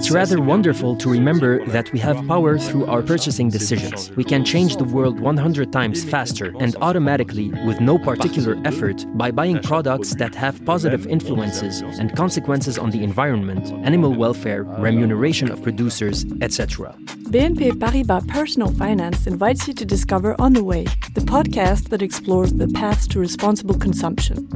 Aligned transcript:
It's 0.00 0.10
rather 0.10 0.40
wonderful 0.40 0.96
to 0.96 1.10
remember 1.10 1.62
that 1.66 1.92
we 1.92 1.98
have 1.98 2.26
power 2.26 2.58
through 2.58 2.86
our 2.86 3.02
purchasing 3.02 3.50
decisions. 3.50 4.10
We 4.12 4.24
can 4.24 4.46
change 4.46 4.76
the 4.76 4.84
world 4.84 5.20
100 5.20 5.74
times 5.74 6.02
faster 6.04 6.54
and 6.58 6.74
automatically 6.80 7.50
with 7.66 7.82
no 7.82 7.98
particular 7.98 8.58
effort 8.64 9.04
by 9.18 9.30
buying 9.30 9.58
products 9.58 10.14
that 10.14 10.34
have 10.34 10.64
positive 10.64 11.06
influences 11.06 11.82
and 11.82 12.16
consequences 12.16 12.78
on 12.78 12.92
the 12.92 13.04
environment, 13.04 13.72
animal 13.84 14.14
welfare, 14.14 14.62
remuneration 14.62 15.50
of 15.50 15.62
producers, 15.62 16.24
etc. 16.40 16.96
BNP 17.28 17.72
Paribas 17.72 18.26
Personal 18.26 18.72
Finance 18.72 19.26
invites 19.26 19.68
you 19.68 19.74
to 19.74 19.84
discover 19.84 20.34
On 20.40 20.54
the 20.54 20.64
Way, 20.64 20.84
the 21.12 21.20
podcast 21.20 21.90
that 21.90 22.00
explores 22.00 22.54
the 22.54 22.68
paths 22.68 23.06
to 23.08 23.18
responsible 23.18 23.74
consumption. 23.74 24.48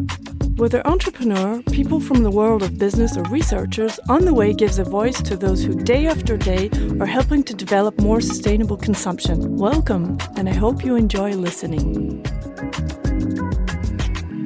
Whether 0.56 0.86
entrepreneur, 0.86 1.60
people 1.72 1.98
from 1.98 2.22
the 2.22 2.30
world 2.30 2.62
of 2.62 2.78
business, 2.78 3.16
or 3.16 3.24
researchers, 3.24 3.98
On 4.08 4.24
the 4.24 4.32
Way 4.32 4.52
gives 4.52 4.78
a 4.78 4.84
voice 4.84 5.20
to 5.22 5.36
those 5.36 5.64
who 5.64 5.74
day 5.74 6.06
after 6.06 6.36
day 6.36 6.70
are 7.00 7.06
helping 7.06 7.42
to 7.42 7.54
develop 7.54 8.00
more 8.00 8.20
sustainable 8.20 8.76
consumption. 8.76 9.56
Welcome, 9.56 10.16
and 10.36 10.48
I 10.48 10.52
hope 10.52 10.84
you 10.84 10.94
enjoy 10.94 11.32
listening. 11.32 12.22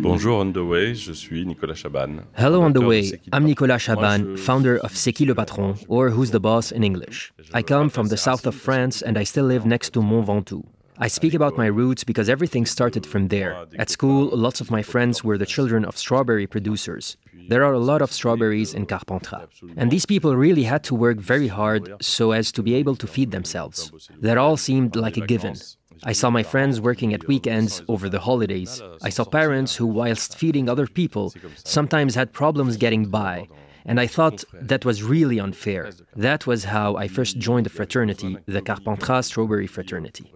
Bonjour 0.00 0.40
On 0.40 0.50
The 0.50 0.64
Way, 0.64 0.94
je 0.94 1.12
suis 1.12 1.44
Nicolas 1.44 1.74
Chabanne. 1.74 2.24
Hello 2.32 2.62
On 2.62 2.72
The 2.72 2.80
Way, 2.80 3.20
I'm 3.34 3.44
Nicolas 3.44 3.78
Chabanne, 3.78 4.38
founder 4.38 4.78
of 4.78 4.96
C'est 4.96 5.12
qui 5.12 5.26
le 5.26 5.34
patron, 5.34 5.74
or 5.88 6.08
Who's 6.08 6.30
the 6.30 6.40
Boss 6.40 6.72
in 6.72 6.82
English. 6.82 7.34
I 7.52 7.62
come 7.62 7.90
from 7.90 8.08
the 8.08 8.16
south 8.16 8.46
of 8.46 8.54
France 8.54 9.02
and 9.02 9.18
I 9.18 9.24
still 9.24 9.44
live 9.44 9.66
next 9.66 9.92
to 9.92 10.00
Mont 10.00 10.24
Ventoux. 10.26 10.64
I 11.00 11.08
speak 11.08 11.34
about 11.34 11.56
my 11.56 11.66
roots 11.66 12.02
because 12.04 12.28
everything 12.28 12.66
started 12.66 13.06
from 13.06 13.28
there. 13.28 13.66
At 13.78 13.90
school, 13.90 14.36
lots 14.36 14.60
of 14.60 14.70
my 14.70 14.82
friends 14.82 15.22
were 15.22 15.38
the 15.38 15.46
children 15.46 15.84
of 15.84 15.96
strawberry 15.96 16.46
producers. 16.46 17.16
There 17.48 17.64
are 17.64 17.72
a 17.72 17.78
lot 17.78 18.02
of 18.02 18.12
strawberries 18.12 18.74
in 18.74 18.86
Carpentras. 18.86 19.48
And 19.76 19.90
these 19.90 20.06
people 20.06 20.36
really 20.36 20.64
had 20.64 20.82
to 20.84 20.94
work 20.94 21.18
very 21.18 21.48
hard 21.48 21.94
so 22.02 22.32
as 22.32 22.50
to 22.52 22.62
be 22.62 22.74
able 22.74 22.96
to 22.96 23.06
feed 23.06 23.30
themselves. 23.30 23.92
That 24.20 24.38
all 24.38 24.56
seemed 24.56 24.96
like 24.96 25.16
a 25.16 25.26
given. 25.26 25.56
I 26.04 26.12
saw 26.12 26.30
my 26.30 26.42
friends 26.42 26.80
working 26.80 27.14
at 27.14 27.26
weekends 27.26 27.82
over 27.88 28.08
the 28.08 28.20
holidays. 28.20 28.82
I 29.02 29.10
saw 29.10 29.24
parents 29.24 29.76
who, 29.76 29.86
whilst 29.86 30.36
feeding 30.36 30.68
other 30.68 30.86
people, 30.86 31.32
sometimes 31.64 32.14
had 32.14 32.32
problems 32.32 32.76
getting 32.76 33.06
by. 33.06 33.48
And 33.84 33.98
I 33.98 34.06
thought 34.06 34.44
that 34.52 34.84
was 34.84 35.02
really 35.02 35.40
unfair. 35.40 35.90
That 36.14 36.46
was 36.46 36.64
how 36.64 36.96
I 36.96 37.08
first 37.08 37.38
joined 37.38 37.66
the 37.66 37.70
fraternity, 37.70 38.36
the 38.46 38.60
Carpentras 38.60 39.26
Strawberry 39.26 39.66
Fraternity. 39.66 40.30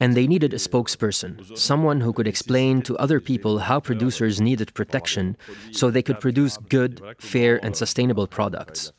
And 0.00 0.16
they 0.16 0.26
needed 0.26 0.52
a 0.54 0.56
spokesperson, 0.56 1.56
someone 1.56 2.00
who 2.00 2.12
could 2.12 2.26
explain 2.26 2.82
to 2.82 2.96
other 2.98 3.20
people 3.20 3.58
how 3.58 3.80
producers 3.80 4.40
needed 4.40 4.74
protection 4.74 5.36
so 5.72 5.90
they 5.90 6.02
could 6.02 6.20
produce 6.20 6.56
good, 6.56 7.00
fair, 7.18 7.62
and 7.64 7.76
sustainable 7.76 8.26
products. 8.26 8.92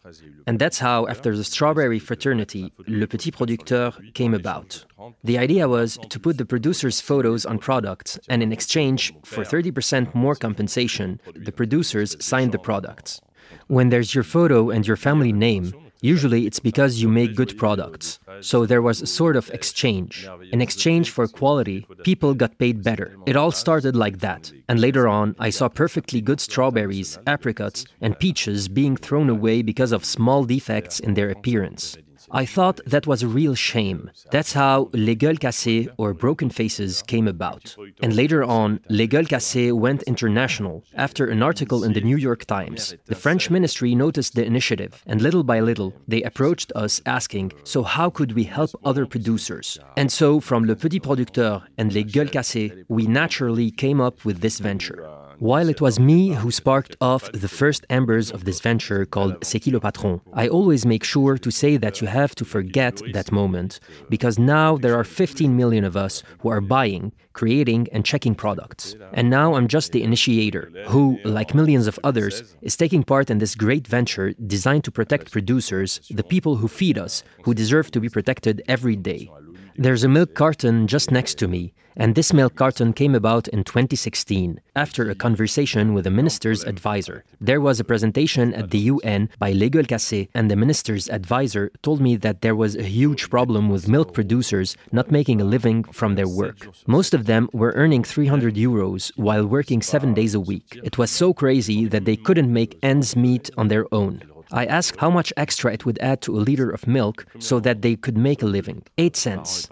And 0.46 0.60
that's 0.60 0.80
how, 0.80 1.08
after 1.08 1.36
the 1.36 1.44
Strawberry 1.44 2.00
Fraternity, 2.00 2.72
Le 2.88 3.08
Petit 3.08 3.32
Producteur 3.32 4.14
came 4.14 4.34
about. 4.34 4.86
The 5.24 5.38
idea 5.38 5.68
was 5.68 5.98
to 6.10 6.20
put 6.20 6.38
the 6.38 6.46
producers' 6.46 7.02
photos 7.02 7.46
on 7.46 7.60
products, 7.60 8.20
and 8.30 8.44
in 8.44 8.52
exchange 8.52 9.14
for 9.24 9.44
30% 9.44 10.14
more 10.14 10.36
compensation, 10.36 11.20
the 11.36 11.52
producers 11.52 12.16
signed 12.20 12.52
the 12.52 12.60
products. 12.60 13.22
When 13.68 13.90
there's 13.90 14.14
your 14.14 14.24
photo 14.24 14.70
and 14.70 14.86
your 14.88 14.98
family 14.98 15.34
name, 15.34 15.74
usually 16.02 16.46
it's 16.46 16.60
because 16.60 17.02
you 17.02 17.10
make 17.10 17.36
good 17.36 17.58
products. 17.58 18.20
So 18.42 18.66
there 18.66 18.82
was 18.82 19.02
a 19.02 19.08
sort 19.08 19.36
of 19.36 19.50
exchange. 19.52 20.28
In 20.52 20.62
exchange 20.62 21.10
for 21.10 21.28
quality, 21.28 21.86
people 22.04 22.34
got 22.34 22.58
paid 22.58 22.84
better. 22.84 23.16
It 23.26 23.36
all 23.36 23.52
started 23.52 23.96
like 23.96 24.20
that. 24.20 24.52
And 24.70 24.80
later 24.80 25.08
on, 25.08 25.36
I 25.40 25.50
saw 25.50 25.70
perfectly 25.70 26.22
good 26.22 26.40
strawberries, 26.40 27.18
apricots, 27.26 27.86
and 28.02 28.20
peaches 28.20 28.68
being 28.68 28.96
thrown 28.96 29.30
away 29.30 29.62
because 29.62 29.92
of 29.92 30.06
small 30.06 30.44
defects 30.44 31.00
in 31.00 31.14
their 31.14 31.30
appearance. 31.30 31.98
I 32.32 32.46
thought 32.46 32.82
that 32.86 33.08
was 33.08 33.24
a 33.24 33.28
real 33.28 33.56
shame. 33.56 34.12
That's 34.32 34.54
how 34.54 34.90
Les 34.94 35.16
Gueules 35.16 35.40
Cassées, 35.40 35.88
or 35.98 36.14
Broken 36.14 36.50
Faces, 36.50 37.02
came 37.04 37.28
about. 37.28 37.76
And 38.02 38.16
later 38.16 38.44
on, 38.44 38.82
Les 38.90 39.08
Gueules 39.08 39.28
Cassées 39.28 39.72
went 39.72 40.04
international 40.04 40.84
after 40.94 41.28
an 41.28 41.42
article 41.42 41.84
in 41.86 41.94
the 41.94 42.02
New 42.02 42.18
York 42.18 42.46
Times. 42.46 42.96
The 43.06 43.16
French 43.16 43.50
ministry 43.50 43.96
noticed 43.96 44.36
the 44.36 44.46
initiative, 44.46 45.02
and 45.06 45.22
little 45.22 45.44
by 45.44 45.62
little, 45.62 45.94
they 46.08 46.22
approached 46.24 46.72
us 46.76 47.02
asking, 47.06 47.54
so 47.64 47.84
how 47.84 48.10
could 48.10 48.34
we 48.34 48.44
help 48.44 48.72
other 48.84 49.06
producers? 49.06 49.80
And 49.96 50.12
so, 50.12 50.42
from 50.42 50.66
Le 50.66 50.76
Petit 50.76 51.00
Producteur 51.00 51.64
and 51.78 51.94
Les 51.94 52.04
Gueules 52.04 52.32
Cassées, 52.32 52.84
we 52.90 53.08
naturally 53.08 53.72
came 53.72 54.02
up 54.02 54.26
with 54.26 54.42
this 54.42 54.60
venture. 54.60 55.27
While 55.40 55.70
it 55.70 55.82
was 55.82 56.00
me 56.00 56.30
who 56.30 56.50
sparked 56.50 56.96
off 57.00 57.32
the 57.32 57.48
first 57.48 57.86
embers 57.92 58.32
of 58.32 58.46
this 58.46 58.60
venture 58.60 59.06
called 59.06 59.38
C'est 59.44 59.60
qui 59.60 59.72
le 59.72 59.80
patron, 59.80 60.20
I 60.34 60.48
always 60.48 60.84
make 60.84 61.04
sure 61.04 61.38
to 61.38 61.52
say 61.52 61.78
that 61.78 62.02
you 62.02 62.08
have 62.08 62.34
to 62.36 62.46
forget 62.46 63.00
that 63.14 63.32
moment 63.32 63.80
because 64.10 64.40
now 64.40 64.78
there 64.78 64.96
are 64.96 65.04
15 65.04 65.56
million 65.56 65.84
of 65.84 65.96
us 65.96 66.24
who 66.40 66.50
are 66.50 66.60
buying, 66.60 67.12
creating, 67.34 67.88
and 67.92 68.04
checking 68.04 68.34
products. 68.34 68.96
And 69.14 69.30
now 69.30 69.54
I'm 69.54 69.68
just 69.68 69.92
the 69.92 70.02
initiator 70.02 70.72
who, 70.88 71.20
like 71.24 71.54
millions 71.54 71.86
of 71.86 72.00
others, 72.04 72.56
is 72.64 72.76
taking 72.76 73.04
part 73.04 73.30
in 73.30 73.38
this 73.38 73.54
great 73.54 73.88
venture 73.88 74.34
designed 74.48 74.86
to 74.86 74.92
protect 74.92 75.32
producers, 75.32 76.02
the 76.10 76.24
people 76.24 76.56
who 76.56 76.68
feed 76.68 76.98
us, 76.98 77.24
who 77.44 77.54
deserve 77.54 77.92
to 77.92 78.00
be 78.00 78.10
protected 78.10 78.64
every 78.68 78.96
day. 78.96 79.30
There's 79.80 80.04
a 80.04 80.10
milk 80.10 80.34
carton 80.34 80.88
just 80.88 81.12
next 81.12 81.36
to 81.38 81.48
me, 81.48 81.72
and 81.96 82.16
this 82.16 82.34
milk 82.34 82.56
carton 82.56 82.94
came 82.94 83.14
about 83.14 83.48
in 83.50 83.64
2016 83.64 84.60
after 84.76 85.08
a 85.08 85.14
conversation 85.14 85.94
with 85.94 86.06
the 86.06 86.10
minister's 86.10 86.64
advisor. 86.64 87.24
There 87.40 87.62
was 87.62 87.80
a 87.80 87.84
presentation 87.84 88.56
at 88.56 88.72
the 88.72 88.80
UN 88.80 89.30
by 89.38 89.52
Les 89.52 89.70
Gueules 89.70 89.86
Cassées, 89.86 90.30
and 90.34 90.50
the 90.50 90.56
minister's 90.56 91.08
advisor 91.10 91.70
told 91.84 92.02
me 92.02 92.16
that 92.16 92.42
there 92.42 92.56
was 92.56 92.76
a 92.76 92.82
huge 92.82 93.30
problem 93.30 93.70
with 93.70 93.88
milk 93.88 94.16
producers 94.16 94.76
not 94.92 95.12
making 95.12 95.42
a 95.42 95.46
living 95.46 95.84
from 95.84 96.16
their 96.16 96.28
work. 96.28 96.68
Most 96.88 97.14
of 97.14 97.28
them 97.28 97.48
were 97.54 97.74
earning 97.76 98.04
300 98.04 98.56
euros 98.56 99.12
while 99.16 99.46
working 99.46 99.84
seven 99.84 100.16
days 100.16 100.34
a 100.34 100.40
week. 100.40 100.80
It 100.84 100.98
was 100.98 101.12
so 101.12 101.36
crazy 101.36 101.86
that 101.86 102.06
they 102.06 102.16
couldn't 102.16 102.52
make 102.52 102.80
ends 102.82 103.16
meet 103.16 103.52
on 103.56 103.68
their 103.68 103.86
own. 103.94 104.24
I 104.52 104.66
asked 104.66 105.00
how 105.00 105.10
much 105.10 105.34
extra 105.36 105.74
it 105.74 105.86
would 105.86 106.00
add 106.00 106.22
to 106.22 106.38
a 106.38 106.42
liter 106.42 106.70
of 106.70 106.88
milk 106.88 107.26
so 107.40 107.60
that 107.60 107.82
they 107.82 107.96
could 107.96 108.18
make 108.18 108.42
a 108.42 108.46
living. 108.46 108.84
Eight 108.98 109.16
cents. 109.16 109.68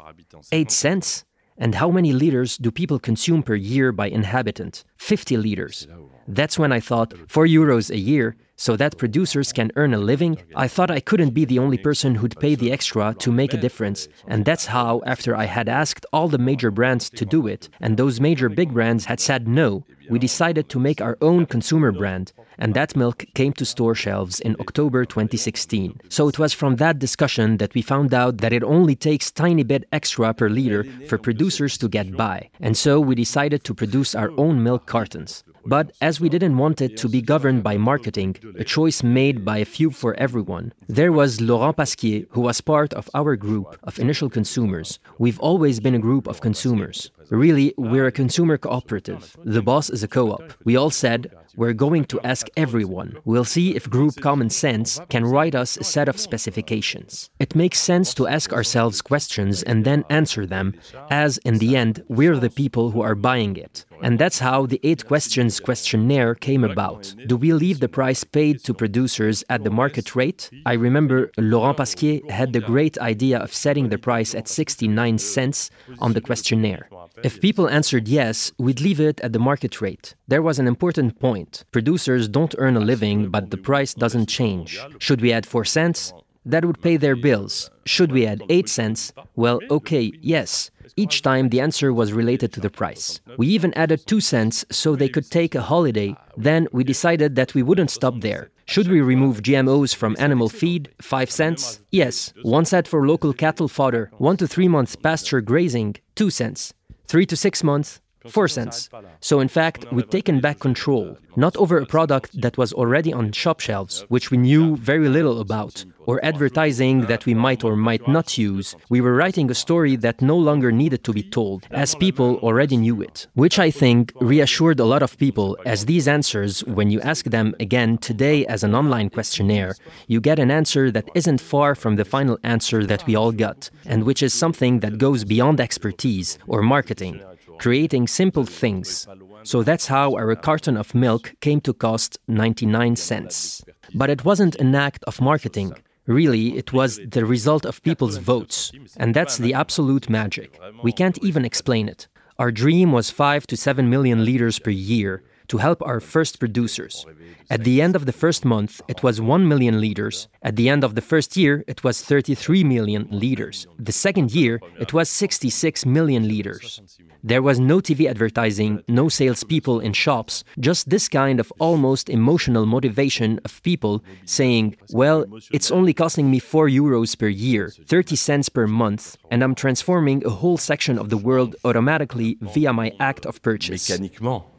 Eight 0.52 0.72
cents? 0.72 1.26
And 1.58 1.76
how 1.76 1.90
many 1.90 2.12
liters 2.12 2.58
do 2.58 2.70
people 2.72 3.00
consume 3.00 3.42
per 3.42 3.56
year 3.56 3.92
by 3.94 4.08
inhabitant? 4.08 4.84
50 4.98 5.38
liters. 5.38 5.88
That's 6.28 6.60
when 6.60 6.72
I 6.74 6.82
thought, 6.82 7.14
4 7.30 7.46
euros 7.48 7.90
a 7.90 7.98
year, 7.98 8.36
so 8.56 8.76
that 8.78 8.98
producers 8.98 9.52
can 9.52 9.72
earn 9.76 9.94
a 9.94 9.98
living, 9.98 10.38
I 10.56 10.68
thought 10.68 10.92
I 10.92 11.00
couldn't 11.00 11.32
be 11.32 11.46
the 11.46 11.60
only 11.60 11.78
person 11.78 12.16
who'd 12.16 12.40
pay 12.40 12.56
the 12.56 12.72
extra 12.72 13.14
to 13.20 13.32
make 13.32 13.54
a 13.54 13.58
difference. 13.58 14.08
And 14.28 14.46
that's 14.46 14.66
how, 14.66 15.02
after 15.06 15.36
I 15.36 15.46
had 15.46 15.70
asked 15.70 16.06
all 16.14 16.28
the 16.28 16.38
major 16.38 16.72
brands 16.72 17.10
to 17.12 17.26
do 17.26 17.48
it, 17.48 17.70
and 17.82 17.98
those 17.98 18.20
major 18.20 18.50
big 18.50 18.74
brands 18.74 19.06
had 19.06 19.20
said 19.20 19.48
no, 19.48 19.86
we 20.10 20.20
decided 20.20 20.70
to 20.70 20.80
make 20.80 21.02
our 21.02 21.18
own 21.22 21.46
consumer 21.46 21.92
brand. 21.92 22.32
And 22.58 22.74
that 22.74 22.96
milk 22.96 23.26
came 23.34 23.52
to 23.54 23.66
store 23.66 23.96
shelves 23.96 24.40
in 24.40 24.56
October 24.60 25.04
2016. 25.04 26.00
So 26.10 26.30
it 26.30 26.40
was 26.40 26.54
from 26.54 26.78
that 26.78 27.00
discussion 27.00 27.58
that 27.58 27.74
we 27.74 27.82
found 27.82 28.14
out 28.14 28.38
that 28.38 28.54
it 28.54 28.64
only 28.64 28.96
takes 28.96 29.32
tiny 29.32 29.64
bit 29.64 29.86
extra 29.92 30.34
per 30.34 30.50
liter 30.50 30.86
for 31.08 31.18
producers 31.18 31.78
to 31.80 31.90
get 31.90 32.16
by. 32.16 32.50
And 32.62 32.78
so 32.78 33.00
we 33.00 33.16
decided 33.16 33.64
to 33.66 33.74
produce 33.74 34.16
our 34.16 34.32
own 34.38 34.64
milk 34.64 34.86
cartons. 34.86 35.44
But 35.66 35.92
as 36.00 36.20
we 36.20 36.30
didn't 36.30 36.58
want 36.58 36.80
it 36.82 36.96
to 36.98 37.10
be 37.10 37.22
governed 37.22 37.64
by 37.64 37.78
marketing, 37.78 38.36
a 38.58 38.64
choice 38.64 39.02
made 39.02 39.44
by 39.44 39.58
a 39.58 39.66
few 39.66 39.90
for 39.90 40.14
everyone, 40.16 40.74
there 40.88 41.12
was 41.12 41.42
Laurent 41.42 41.78
Pasquier, 41.78 42.28
who 42.30 42.42
was 42.42 42.62
part 42.62 42.94
of 42.94 43.10
our 43.16 43.36
group 43.36 43.78
of 43.84 43.98
initial 44.00 44.30
consumers. 44.30 45.00
We've 45.18 45.40
always 45.40 45.80
been 45.80 45.96
a 45.96 46.00
group 46.00 46.28
of 46.28 46.42
consumers. 46.42 47.10
Really, 47.30 47.74
we're 47.78 48.08
a 48.08 48.12
consumer 48.12 48.58
cooperative. 48.58 49.36
The 49.44 49.62
boss 49.62 49.90
is 49.90 50.04
a 50.04 50.08
co 50.08 50.32
op. 50.32 50.54
We 50.64 50.76
all 50.76 50.90
said, 50.90 51.32
we're 51.56 51.74
going 51.74 52.06
to 52.06 52.20
ask 52.22 52.48
everyone. 52.58 53.18
We'll 53.24 53.46
see 53.46 53.76
if 53.76 53.90
Group 53.90 54.16
Common 54.22 54.50
Sense 54.50 55.00
can 55.10 55.26
write 55.26 55.56
us 55.56 55.78
a 55.78 55.84
set 55.84 56.10
of 56.10 56.20
specifications. 56.20 57.30
It 57.40 57.56
makes 57.56 57.80
sense 57.80 58.14
to 58.16 58.28
ask 58.28 58.52
ourselves 58.52 59.02
questions 59.02 59.64
and 59.64 59.86
then 59.86 60.04
answer 60.10 60.46
them, 60.46 60.76
as 61.10 61.38
in 61.40 61.58
the 61.58 61.78
end, 61.78 62.04
we're 62.10 62.38
the 62.38 62.50
people 62.50 62.92
who 62.92 63.02
are 63.02 63.16
buying 63.16 63.56
it. 63.56 63.86
And 64.02 64.20
that's 64.20 64.40
how 64.40 64.66
the 64.66 64.80
eight 64.84 65.06
questions 65.06 65.60
questionnaire 65.60 66.36
came 66.36 66.64
about. 66.64 67.16
Do 67.28 67.38
we 67.38 67.54
leave 67.54 67.80
the 67.80 67.88
price 67.88 68.24
paid 68.24 68.64
to 68.66 68.74
producers 68.74 69.44
at 69.50 69.64
the 69.64 69.70
market 69.70 70.16
rate? 70.16 70.50
I 70.66 70.74
remember 70.74 71.32
Laurent 71.38 71.78
Pasquier 71.78 72.30
had 72.30 72.52
the 72.52 72.60
great 72.60 72.98
idea 72.98 73.40
of 73.40 73.54
setting 73.54 73.90
the 73.90 73.98
price 73.98 74.36
at 74.36 74.48
69 74.50 75.18
cents 75.18 75.72
on 76.00 76.14
the 76.14 76.22
questionnaire. 76.22 76.90
If 77.24 77.42
people 77.42 77.70
answered 77.70 78.08
yes, 78.08 78.52
we'd 78.58 78.82
leave 78.82 79.00
it 79.00 79.20
at 79.22 79.34
the 79.34 79.40
market 79.40 79.82
rate. 79.82 80.16
There 80.28 80.42
was 80.42 80.60
an 80.60 80.68
important 80.68 81.20
point. 81.20 81.64
Producers 81.72 82.28
don't 82.28 82.56
earn 82.58 82.76
a 82.76 82.82
living, 82.82 83.30
but 83.30 83.52
the 83.52 83.58
price 83.58 83.94
doesn't 83.94 84.28
change. 84.28 84.80
Should 85.00 85.22
we 85.22 85.32
add 85.32 85.46
4 85.46 85.64
cents? 85.66 86.14
That 86.46 86.66
would 86.66 86.82
pay 86.82 86.98
their 86.98 87.16
bills. 87.16 87.72
Should 87.86 88.12
we 88.12 88.28
add 88.28 88.44
8 88.50 88.70
cents? 88.70 89.14
Well, 89.36 89.60
okay, 89.72 90.12
yes. 90.22 90.72
Each 90.98 91.22
time 91.22 91.50
the 91.50 91.62
answer 91.62 91.92
was 91.94 92.14
related 92.14 92.54
to 92.54 92.60
the 92.60 92.70
price. 92.70 93.20
We 93.38 93.48
even 93.48 93.74
added 93.74 94.06
2 94.06 94.22
cents 94.22 94.66
so 94.70 94.96
they 94.96 95.10
could 95.10 95.30
take 95.32 95.56
a 95.56 95.62
holiday. 95.62 96.16
Then 96.38 96.68
we 96.72 96.84
decided 96.84 97.36
that 97.36 97.54
we 97.56 97.64
wouldn't 97.64 97.92
stop 97.92 98.22
there. 98.22 98.52
Should 98.66 98.88
we 98.88 99.02
remove 99.02 99.42
GMOs 99.42 99.96
from 99.96 100.16
animal 100.20 100.50
feed? 100.50 100.90
5 101.02 101.32
cents? 101.32 101.80
Yes. 101.92 102.34
One 102.44 102.66
set 102.66 102.88
for 102.88 103.08
local 103.08 103.34
cattle 103.34 103.68
fodder. 103.68 104.12
1 104.18 104.38
to 104.38 104.48
3 104.48 104.68
months 104.68 104.96
pasture 104.96 105.42
grazing? 105.42 105.96
2 106.16 106.30
cents. 106.30 106.74
3 107.08 107.26
to 107.28 107.36
6 107.36 107.64
months? 107.64 108.02
4 108.30 108.48
cents. 108.48 108.90
So, 109.20 109.40
in 109.40 109.48
fact, 109.48 109.92
we'd 109.92 110.12
taken 110.12 110.40
back 110.40 110.60
control, 110.60 111.18
not 111.36 111.56
over 111.58 111.78
a 111.78 111.86
product 111.86 112.42
that 112.42 112.58
was 112.58 112.74
already 112.74 113.14
on 113.14 113.32
shop 113.32 113.60
shelves, 113.60 114.06
which 114.10 114.32
we 114.32 114.38
knew 114.38 114.78
very 114.78 115.10
little 115.10 115.42
about, 115.42 115.86
or 116.06 116.24
advertising 116.24 117.02
that 117.08 117.26
we 117.26 117.34
might 117.34 117.64
or 117.64 117.76
might 117.76 118.08
not 118.08 118.38
use. 118.38 118.76
We 118.90 119.02
were 119.02 119.16
writing 119.16 119.50
a 119.50 119.56
story 119.56 119.96
that 119.98 120.22
no 120.22 120.38
longer 120.38 120.72
needed 120.72 121.04
to 121.04 121.14
be 121.14 121.24
told, 121.24 121.68
as 121.72 121.96
people 121.96 122.38
already 122.38 122.78
knew 122.78 123.02
it, 123.02 123.28
which 123.34 123.60
I 123.60 123.72
think 123.72 124.12
reassured 124.22 124.80
a 124.80 124.86
lot 124.86 125.04
of 125.04 125.18
people, 125.18 125.58
as 125.66 125.86
these 125.86 126.08
answers, 126.08 126.64
when 126.66 126.90
you 126.90 127.02
ask 127.02 127.26
them 127.26 127.56
again 127.60 127.98
today 127.98 128.46
as 128.46 128.64
an 128.64 128.76
online 128.76 129.10
questionnaire, 129.10 129.76
you 130.08 130.22
get 130.22 130.40
an 130.40 130.52
answer 130.52 130.92
that 130.92 131.10
isn't 131.16 131.42
far 131.42 131.76
from 131.76 131.96
the 131.96 132.06
final 132.06 132.38
answer 132.44 132.86
that 132.86 133.06
we 133.08 133.16
all 133.16 133.32
got, 133.32 133.70
and 133.86 134.04
which 134.04 134.22
is 134.22 134.34
something 134.34 134.80
that 134.80 134.98
goes 134.98 135.24
beyond 135.24 135.60
expertise 135.60 136.38
or 136.48 136.62
marketing 136.62 137.22
creating 137.58 138.08
simple 138.08 138.46
things. 138.46 139.08
So 139.44 139.64
that's 139.64 139.88
how 139.88 140.16
our 140.16 140.36
carton 140.36 140.78
of 140.78 140.96
milk 140.96 141.34
came 141.42 141.62
to 141.62 141.74
cost 141.74 142.18
99 142.28 142.96
cents. 142.96 143.64
But 143.94 144.10
it 144.10 144.26
wasn't 144.26 144.56
an 144.56 144.74
act 144.76 145.04
of 145.06 145.22
marketing. 145.22 145.74
Really, 146.08 146.58
it 146.58 146.74
was 146.74 147.00
the 147.08 147.26
result 147.26 147.66
of 147.66 147.82
people's 147.84 148.18
votes. 148.18 148.72
And 148.98 149.16
that's 149.16 149.38
the 149.38 149.54
absolute 149.54 150.10
magic. 150.10 150.60
We 150.84 150.92
can't 150.92 151.18
even 151.24 151.46
explain 151.46 151.90
it. 151.90 152.08
Our 152.38 152.52
dream 152.52 152.92
was 152.92 153.10
5 153.10 153.48
to 153.48 153.58
7 153.58 153.90
million 153.90 154.26
liters 154.26 154.60
per 154.60 154.72
year 154.72 155.24
to 155.48 155.58
help 155.58 155.82
our 155.82 156.00
first 156.00 156.40
producers. 156.40 157.06
At 157.50 157.64
the 157.64 157.82
end 157.82 157.96
of 157.96 158.06
the 158.06 158.12
first 158.12 158.44
month, 158.46 158.82
it 158.88 159.04
was 159.04 159.22
1 159.22 159.48
million 159.48 159.80
liters. 159.80 160.28
At 160.42 160.56
the 160.56 160.70
end 160.70 160.84
of 160.84 160.96
the 160.96 161.02
first 161.02 161.38
year, 161.38 161.64
it 161.68 161.84
was 161.84 162.02
33 162.02 162.64
million 162.64 163.08
liters. 163.12 163.68
The 163.78 163.92
second 163.92 164.34
year, 164.34 164.60
it 164.80 164.94
was 164.94 165.10
66 165.10 165.86
million 165.86 166.28
liters. 166.28 166.82
There 167.24 167.42
was 167.42 167.60
no 167.60 167.80
TV 167.80 168.08
advertising, 168.08 168.84
no 168.88 169.10
salespeople 169.10 169.80
in 169.80 169.94
shops, 169.94 170.44
just 170.60 170.90
this 170.90 171.08
kind 171.10 171.40
of 171.40 171.52
almost 171.60 172.10
emotional 172.10 172.66
motivation 172.66 173.40
of 173.46 173.62
people 173.64 174.04
saying, 174.26 174.76
Well, 174.92 175.26
it's 175.52 175.72
only 175.72 175.94
costing 175.94 176.30
me 176.30 176.40
4 176.40 176.68
euros 176.70 177.18
per 177.18 177.28
year, 177.28 177.70
30 177.70 178.16
cents 178.16 178.50
per 178.50 178.68
month, 178.68 179.18
and 179.32 179.44
I'm 179.44 179.56
transforming 179.56 180.26
a 180.26 180.30
whole 180.30 180.58
section 180.58 181.00
of 181.00 181.10
the 181.10 181.18
world 181.18 181.56
automatically 181.64 182.38
via 182.42 182.74
my 182.74 182.92
act 183.00 183.26
of 183.26 183.42
purchase. 183.42 183.88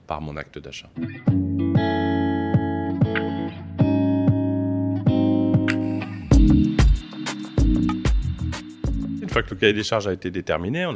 Par 0.07 0.21
mon 0.21 0.37
acte 0.37 0.59
d'achat. 0.59 0.91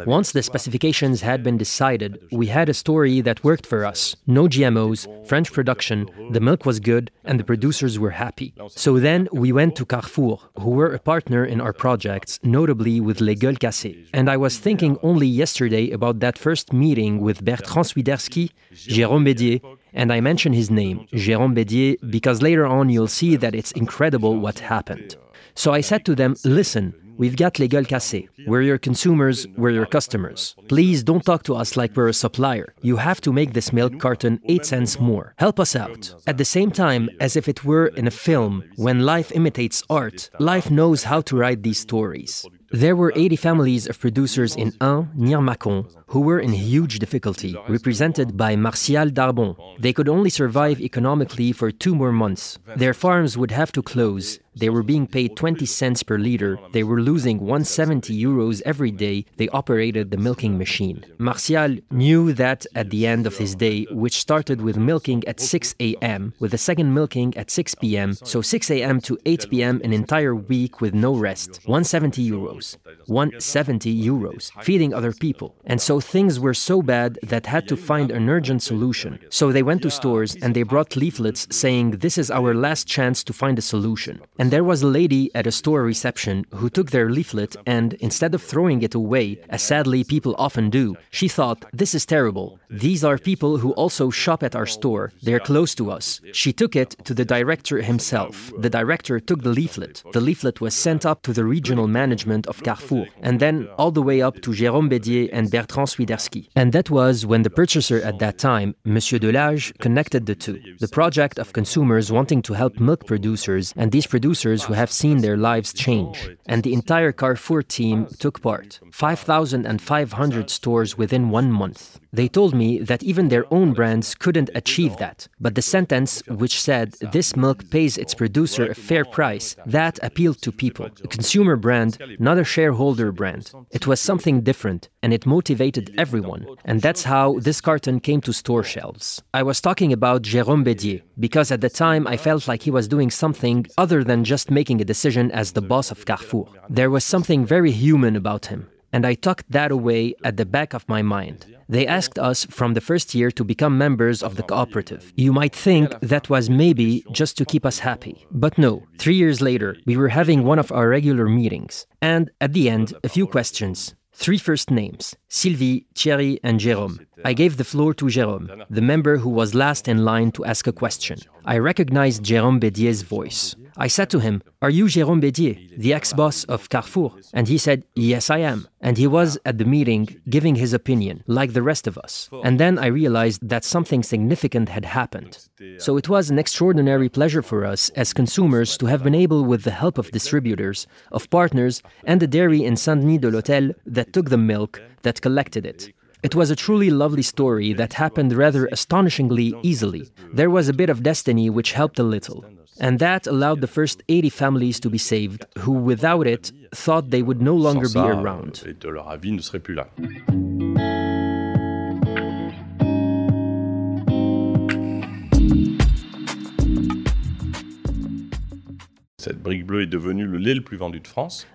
Once 0.07 0.33
the 0.33 0.43
specifications 0.43 1.21
had 1.21 1.43
been 1.43 1.59
decided, 1.59 2.19
we 2.33 2.47
had 2.47 2.69
a 2.69 2.75
story 2.75 3.21
that 3.21 3.45
worked 3.45 3.67
for 3.67 3.85
us. 3.85 4.17
No 4.27 4.45
GMOs, 4.49 5.07
French 5.27 5.53
production, 5.53 6.09
the 6.31 6.41
milk 6.41 6.65
was 6.65 6.81
good, 6.81 7.11
and 7.25 7.39
the 7.39 7.45
producers 7.45 7.99
were 7.99 8.11
happy. 8.11 8.55
So 8.69 8.99
then 8.99 9.29
we 9.33 9.53
went 9.53 9.77
to 9.77 9.85
Carrefour, 9.85 10.41
who 10.59 10.71
were 10.71 10.93
a 10.93 10.99
partner 10.99 11.45
in 11.45 11.61
our 11.61 11.73
projects, 11.73 12.39
notably 12.43 13.01
with 13.01 13.21
Les 13.21 13.35
Gueules 13.35 13.59
Cassées. 13.59 14.09
And 14.13 14.31
I 14.31 14.37
was 14.37 14.59
thinking 14.59 14.99
only 15.03 15.27
yesterday 15.27 15.91
about 15.91 16.21
that 16.21 16.39
first 16.39 16.73
meeting 16.73 17.21
with 17.21 17.45
Bertrand 17.45 17.87
Swiderski, 17.87 18.51
Jérôme 18.73 19.27
Bédier, 19.29 19.61
and 19.93 20.13
I 20.13 20.21
mention 20.21 20.53
his 20.53 20.71
name, 20.71 21.07
Jérôme 21.13 21.55
Bédier, 21.55 21.97
because 22.11 22.43
later 22.43 22.67
on 22.67 22.89
you'll 22.89 23.09
see 23.09 23.37
that 23.37 23.55
it's 23.55 23.73
incredible 23.73 24.37
what 24.37 24.61
happened. 24.61 25.17
So 25.55 25.73
I 25.73 25.81
said 25.81 26.05
to 26.07 26.15
them, 26.15 26.37
listen, 26.45 26.95
We've 27.17 27.37
got 27.37 27.59
Les 27.59 27.69
Gueules 27.69 27.87
Cassées. 27.87 28.29
We're 28.47 28.63
your 28.63 28.79
consumers, 28.79 29.47
we're 29.57 29.71
your 29.71 29.87
customers. 29.87 30.55
Please 30.69 31.03
don't 31.03 31.25
talk 31.25 31.43
to 31.45 31.55
us 31.55 31.77
like 31.77 31.97
we're 31.97 32.09
a 32.09 32.15
supplier. 32.15 32.75
You 32.83 32.97
have 32.97 33.21
to 33.23 33.33
make 33.33 33.53
this 33.53 33.73
milk 33.73 33.99
carton 33.99 34.41
8 34.45 34.65
cents 34.65 34.99
more. 34.99 35.35
Help 35.39 35.61
us 35.61 35.77
out. 35.77 36.15
At 36.27 36.39
the 36.39 36.45
same 36.45 36.71
time, 36.71 37.11
as 37.21 37.37
if 37.37 37.49
it 37.49 37.65
were 37.65 37.89
in 37.89 38.07
a 38.07 38.11
film, 38.11 38.65
when 38.77 39.01
life 39.01 39.33
imitates 39.33 39.83
art, 39.91 40.31
life 40.39 40.71
knows 40.71 41.05
how 41.05 41.21
to 41.23 41.37
write 41.37 41.63
these 41.63 41.79
stories. 41.79 42.47
There 42.73 42.95
were 42.95 43.13
80 43.17 43.35
families 43.35 43.89
of 43.89 43.99
producers 43.99 44.55
in 44.55 44.73
Ain, 44.81 45.11
near 45.17 45.39
Mâcon, 45.39 45.91
who 46.07 46.21
were 46.21 46.39
in 46.39 46.53
huge 46.53 47.01
difficulty, 47.01 47.57
represented 47.69 48.37
by 48.37 48.55
Martial 48.55 49.11
Darbon. 49.11 49.57
They 49.81 49.93
could 49.93 50.09
only 50.09 50.31
survive 50.31 50.81
economically 50.81 51.51
for 51.51 51.73
two 51.73 51.97
more 51.97 52.13
months. 52.13 52.61
Their 52.77 52.95
farms 52.95 53.37
would 53.37 53.51
have 53.51 53.73
to 53.73 53.83
close. 53.83 54.39
They 54.55 54.69
were 54.69 54.83
being 54.83 55.07
paid 55.07 55.37
20 55.37 55.65
cents 55.65 56.03
per 56.03 56.19
liter. 56.19 56.59
They 56.73 56.83
were 56.83 57.01
losing 57.01 57.39
170 57.39 58.13
euros 58.21 58.61
every 58.65 58.91
day 58.91 59.25
they 59.37 59.49
operated 59.49 60.11
the 60.11 60.17
milking 60.17 60.59
machine. 60.59 61.05
Martial 61.19 61.79
knew 61.91 62.33
that 62.33 62.67
at 62.75 62.91
the 62.91 63.07
end 63.07 63.27
of 63.27 63.37
his 63.39 63.55
day, 63.55 63.87
which 63.91 64.19
started 64.19 64.61
with 64.61 64.77
milking 64.77 65.23
at 65.27 65.41
6 65.41 65.75
a.m., 65.81 66.35
with 66.41 66.51
the 66.51 66.59
second 66.59 66.93
milking 66.93 67.37
at 67.37 67.51
6 67.51 67.77
p.m., 67.77 68.15
so 68.15 68.43
6 68.43 68.71
a.m. 68.71 69.01
to 69.03 69.19
8 69.25 69.51
p.m. 69.51 69.81
an 69.85 69.93
entire 69.93 70.35
week 70.35 70.81
with 70.81 70.95
no 70.95 71.15
rest, 71.15 71.61
170 71.67 72.29
euros. 72.29 72.77
170 73.07 74.03
euros, 74.03 74.51
feeding 74.63 74.93
other 74.93 75.13
people. 75.13 75.55
And 75.65 75.81
so 75.81 76.01
things 76.01 76.41
were 76.41 76.55
so 76.55 76.83
bad 76.83 77.19
that 77.23 77.47
had 77.47 77.69
to 77.69 77.77
find 77.77 78.11
an 78.11 78.29
urgent 78.29 78.63
solution. 78.63 79.19
So 79.31 79.53
they 79.53 79.63
went 79.63 79.83
to 79.83 79.91
stores 79.91 80.37
and 80.37 80.55
they 80.55 80.65
brought 80.65 80.97
leaflets 80.97 81.47
saying, 81.51 81.93
This 81.93 82.19
is 82.19 82.31
our 82.31 82.55
last 82.55 82.87
chance 82.87 83.23
to 83.25 83.33
find 83.33 83.59
a 83.59 83.63
solution. 83.63 84.21
And 84.41 84.51
there 84.51 84.65
was 84.65 84.83
a 84.83 84.87
lady 84.87 85.31
at 85.35 85.47
a 85.47 85.53
store 85.53 85.83
reception 85.83 86.47
who 86.55 86.71
took 86.71 86.91
their 86.91 87.11
leaflet 87.11 87.57
and, 87.67 87.93
instead 88.01 88.35
of 88.35 88.43
throwing 88.43 88.81
it 88.81 88.95
away, 88.95 89.39
as 89.51 89.61
sadly 89.61 90.03
people 90.03 90.35
often 90.39 90.71
do, 90.71 90.97
she 91.11 91.29
thought, 91.29 91.67
This 91.75 91.95
is 91.95 92.07
terrible. 92.07 92.59
These 92.71 93.05
are 93.05 93.19
people 93.19 93.59
who 93.59 93.73
also 93.73 94.09
shop 94.09 94.43
at 94.43 94.57
our 94.57 94.65
store. 94.65 95.13
They're 95.23 95.47
close 95.51 95.75
to 95.75 95.91
us. 95.91 96.23
She 96.33 96.55
took 96.55 96.75
it 96.75 96.97
to 97.05 97.13
the 97.13 97.27
director 97.27 97.83
himself. 97.83 98.51
The 98.57 98.71
director 98.71 99.21
took 99.21 99.43
the 99.43 99.51
leaflet. 99.51 100.03
The 100.15 100.23
leaflet 100.23 100.63
was 100.63 100.75
sent 100.75 101.05
up 101.05 101.21
to 101.25 101.35
the 101.35 101.45
regional 101.45 101.87
management 101.87 102.47
of 102.47 102.63
Carrefour, 102.63 103.09
and 103.21 103.41
then 103.41 103.69
all 103.77 103.91
the 103.91 104.07
way 104.11 104.23
up 104.23 104.41
to 104.41 104.53
Jérôme 104.53 104.89
Bédier 104.89 105.29
and 105.35 105.51
Bertrand 105.51 105.89
Swiderski. 105.91 106.49
And 106.57 106.73
that 106.73 106.89
was 106.89 107.27
when 107.27 107.43
the 107.43 107.51
purchaser 107.51 108.01
at 108.01 108.19
that 108.21 108.39
time, 108.39 108.75
Monsieur 108.85 109.19
Delage, 109.19 109.79
connected 109.81 110.25
the 110.25 110.35
two. 110.35 110.59
The 110.79 110.89
project 110.89 111.39
of 111.39 111.53
consumers 111.53 112.11
wanting 112.11 112.41
to 112.43 112.55
help 112.55 112.81
milk 112.81 113.05
producers 113.05 113.75
and 113.77 113.93
these 113.93 114.07
producers 114.07 114.30
who 114.65 114.75
have 114.75 114.91
seen 114.91 115.19
their 115.19 115.37
lives 115.37 115.73
change. 115.73 116.31
And 116.47 116.63
the 116.63 116.73
entire 116.73 117.13
Carrefour 117.13 117.63
team 117.63 118.07
took 118.19 118.41
part. 118.43 118.81
5,500 118.93 120.51
stores 120.51 120.97
within 120.99 121.31
one 121.31 121.51
month. 121.51 122.01
They 122.13 122.29
told 122.29 122.55
me 122.55 122.79
that 122.81 123.03
even 123.03 123.29
their 123.29 123.47
own 123.53 123.73
brands 123.73 124.15
couldn't 124.15 124.51
achieve 124.55 124.97
that. 124.97 125.29
But 125.41 125.55
the 125.55 125.63
sentence 125.63 126.23
which 126.27 126.61
said, 126.61 126.95
this 127.13 127.37
milk 127.37 127.71
pays 127.71 127.97
its 127.97 128.15
producer 128.15 128.67
a 128.67 128.75
fair 128.75 129.05
price, 129.05 129.57
that 129.67 129.99
appealed 130.03 130.43
to 130.43 130.53
people. 130.53 130.87
A 130.87 131.09
consumer 131.09 131.57
brand, 131.57 131.99
not 132.19 132.39
a 132.39 132.45
shareholder 132.45 133.13
brand. 133.13 133.53
It 133.71 133.87
was 133.87 134.01
something 134.01 134.41
different, 134.41 134.89
and 135.03 135.13
it 135.13 135.27
motivated 135.27 135.95
everyone. 135.97 136.47
And 136.65 136.83
that's 136.83 137.05
how 137.05 137.39
this 137.39 137.61
carton 137.61 138.01
came 138.01 138.21
to 138.23 138.33
store 138.33 138.65
shelves. 138.65 139.23
I 139.33 139.43
was 139.43 139.61
talking 139.61 139.93
about 139.93 140.23
Jérôme 140.23 140.65
Bédier, 140.65 141.03
because 141.19 141.53
at 141.53 141.61
the 141.61 141.71
time 141.71 142.07
I 142.07 142.17
felt 142.17 142.49
like 142.49 142.63
he 142.63 142.71
was 142.71 142.89
doing 142.89 143.11
something 143.11 143.67
other 143.79 144.03
than 144.03 144.25
just 144.25 144.51
making 144.51 144.81
a 144.81 144.85
decision 144.85 145.31
as 145.31 145.53
the 145.53 145.63
boss 145.63 145.91
of 145.91 146.05
Carrefour. 146.07 146.49
There 146.69 146.91
was 146.91 147.05
something 147.05 147.47
very 147.47 147.71
human 147.71 148.17
about 148.17 148.47
him 148.47 148.69
and 148.93 149.07
I 149.07 149.15
tucked 149.15 149.51
that 149.51 149.71
away 149.71 150.15
at 150.25 150.37
the 150.37 150.47
back 150.47 150.75
of 150.75 150.89
my 150.89 151.03
mind. 151.03 151.47
They 151.69 151.87
asked 151.87 152.19
us 152.19 152.45
from 152.47 152.75
the 152.75 152.81
first 152.81 153.15
year 153.15 153.31
to 153.31 153.45
become 153.45 153.79
members 153.79 154.23
of 154.23 154.37
the 154.37 154.43
cooperative. 154.43 155.13
You 155.15 155.33
might 155.33 155.55
think 155.55 155.89
that 156.01 156.29
was 156.29 156.51
maybe 156.51 157.05
just 157.13 157.37
to 157.39 157.45
keep 157.45 157.65
us 157.65 157.79
happy. 157.79 158.27
But 158.33 158.59
no, 158.59 158.83
three 158.99 159.15
years 159.15 159.41
later, 159.41 159.77
we 159.87 159.97
were 159.97 160.09
having 160.09 160.43
one 160.43 160.59
of 160.59 160.73
our 160.73 160.89
regular 160.89 161.29
meetings. 161.29 161.87
And 162.03 162.31
at 162.41 162.53
the 162.53 162.69
end, 162.69 162.95
a 163.05 163.09
few 163.09 163.27
questions. 163.27 163.95
Three 164.13 164.39
first 164.39 164.71
names 164.71 165.15
Sylvie, 165.29 165.87
Thierry, 165.95 166.41
and 166.43 166.61
Jérôme. 166.61 167.07
I 167.25 167.33
gave 167.33 167.57
the 167.57 167.65
floor 167.65 167.95
to 167.95 168.07
Jérôme, 168.07 168.65
the 168.71 168.81
member 168.81 169.17
who 169.19 169.29
was 169.29 169.55
last 169.55 169.89
in 169.89 170.05
line 170.05 170.33
to 170.33 170.45
ask 170.45 170.67
a 170.67 170.73
question. 170.73 171.19
I 171.45 171.59
recognized 171.59 172.25
Jérôme 172.25 172.61
Bédier's 172.61 173.03
voice. 173.03 173.57
I 173.77 173.87
said 173.87 174.11
to 174.11 174.19
him, 174.19 174.43
Are 174.61 174.71
you 174.71 174.87
Jérôme 174.87 175.23
Bédier, 175.23 175.57
the 175.79 175.95
ex 175.95 176.13
boss 176.13 176.45
of 176.45 176.69
Carrefour? 176.69 177.15
And 177.33 177.49
he 177.49 177.57
said, 177.57 177.85
Yes, 177.95 178.29
I 178.29 178.39
am. 178.39 178.69
And 178.81 178.99
he 178.99 179.07
was 179.07 179.39
at 179.45 179.59
the 179.59 179.65
meeting 179.65 180.21
giving 180.29 180.57
his 180.57 180.73
opinion, 180.75 181.23
like 181.27 181.53
the 181.53 181.63
rest 181.63 181.87
of 181.87 181.97
us. 181.97 182.29
And 182.45 182.59
then 182.61 182.79
I 182.79 182.87
realized 182.87 183.49
that 183.49 183.65
something 183.65 184.03
significant 184.03 184.69
had 184.69 184.85
happened. 184.85 185.49
So 185.79 185.97
it 185.97 186.09
was 186.09 186.31
an 186.31 186.39
extraordinary 186.39 187.09
pleasure 187.09 187.43
for 187.43 187.65
us 187.65 187.89
as 187.91 188.13
consumers 188.13 188.77
to 188.79 188.87
have 188.87 189.03
been 189.03 189.15
able, 189.15 189.45
with 189.45 189.63
the 189.63 189.71
help 189.71 189.99
of 189.99 190.11
distributors, 190.11 190.87
of 191.13 191.31
partners, 191.31 191.83
and 192.05 192.21
the 192.21 192.27
dairy 192.27 192.65
in 192.65 192.77
Saint 192.77 193.01
Denis 193.01 193.21
de 193.21 193.31
l'Hôtel 193.31 193.75
that 193.87 194.13
took 194.13 194.31
the 194.31 194.39
milk, 194.39 194.81
that 195.03 195.23
collected 195.23 195.65
it. 195.65 195.93
It 196.23 196.35
was 196.35 196.51
a 196.51 196.57
truly 196.57 196.91
lovely 196.91 197.23
story 197.23 197.73
that 197.73 197.95
happened 197.95 198.33
rather 198.35 198.67
astonishingly 198.73 199.55
easily. 199.63 200.11
There 200.35 200.51
was 200.51 200.69
a 200.69 200.75
bit 200.75 200.91
of 200.91 201.03
destiny 201.03 201.49
which 201.49 201.73
helped 201.73 201.99
a 201.99 202.03
little. 202.03 202.45
And 202.79 202.99
that 202.99 203.27
allowed 203.27 203.61
the 203.61 203.67
first 203.67 204.03
80 204.09 204.29
families 204.31 204.81
to 204.81 204.91
be 204.91 204.99
saved, 204.99 205.47
who 205.59 205.73
without 205.73 206.27
it 206.27 206.53
thought 206.75 207.11
they 207.11 207.23
would 207.23 207.41
no 207.41 207.55
longer 207.55 207.89
be 207.89 208.01
around. 208.01 208.63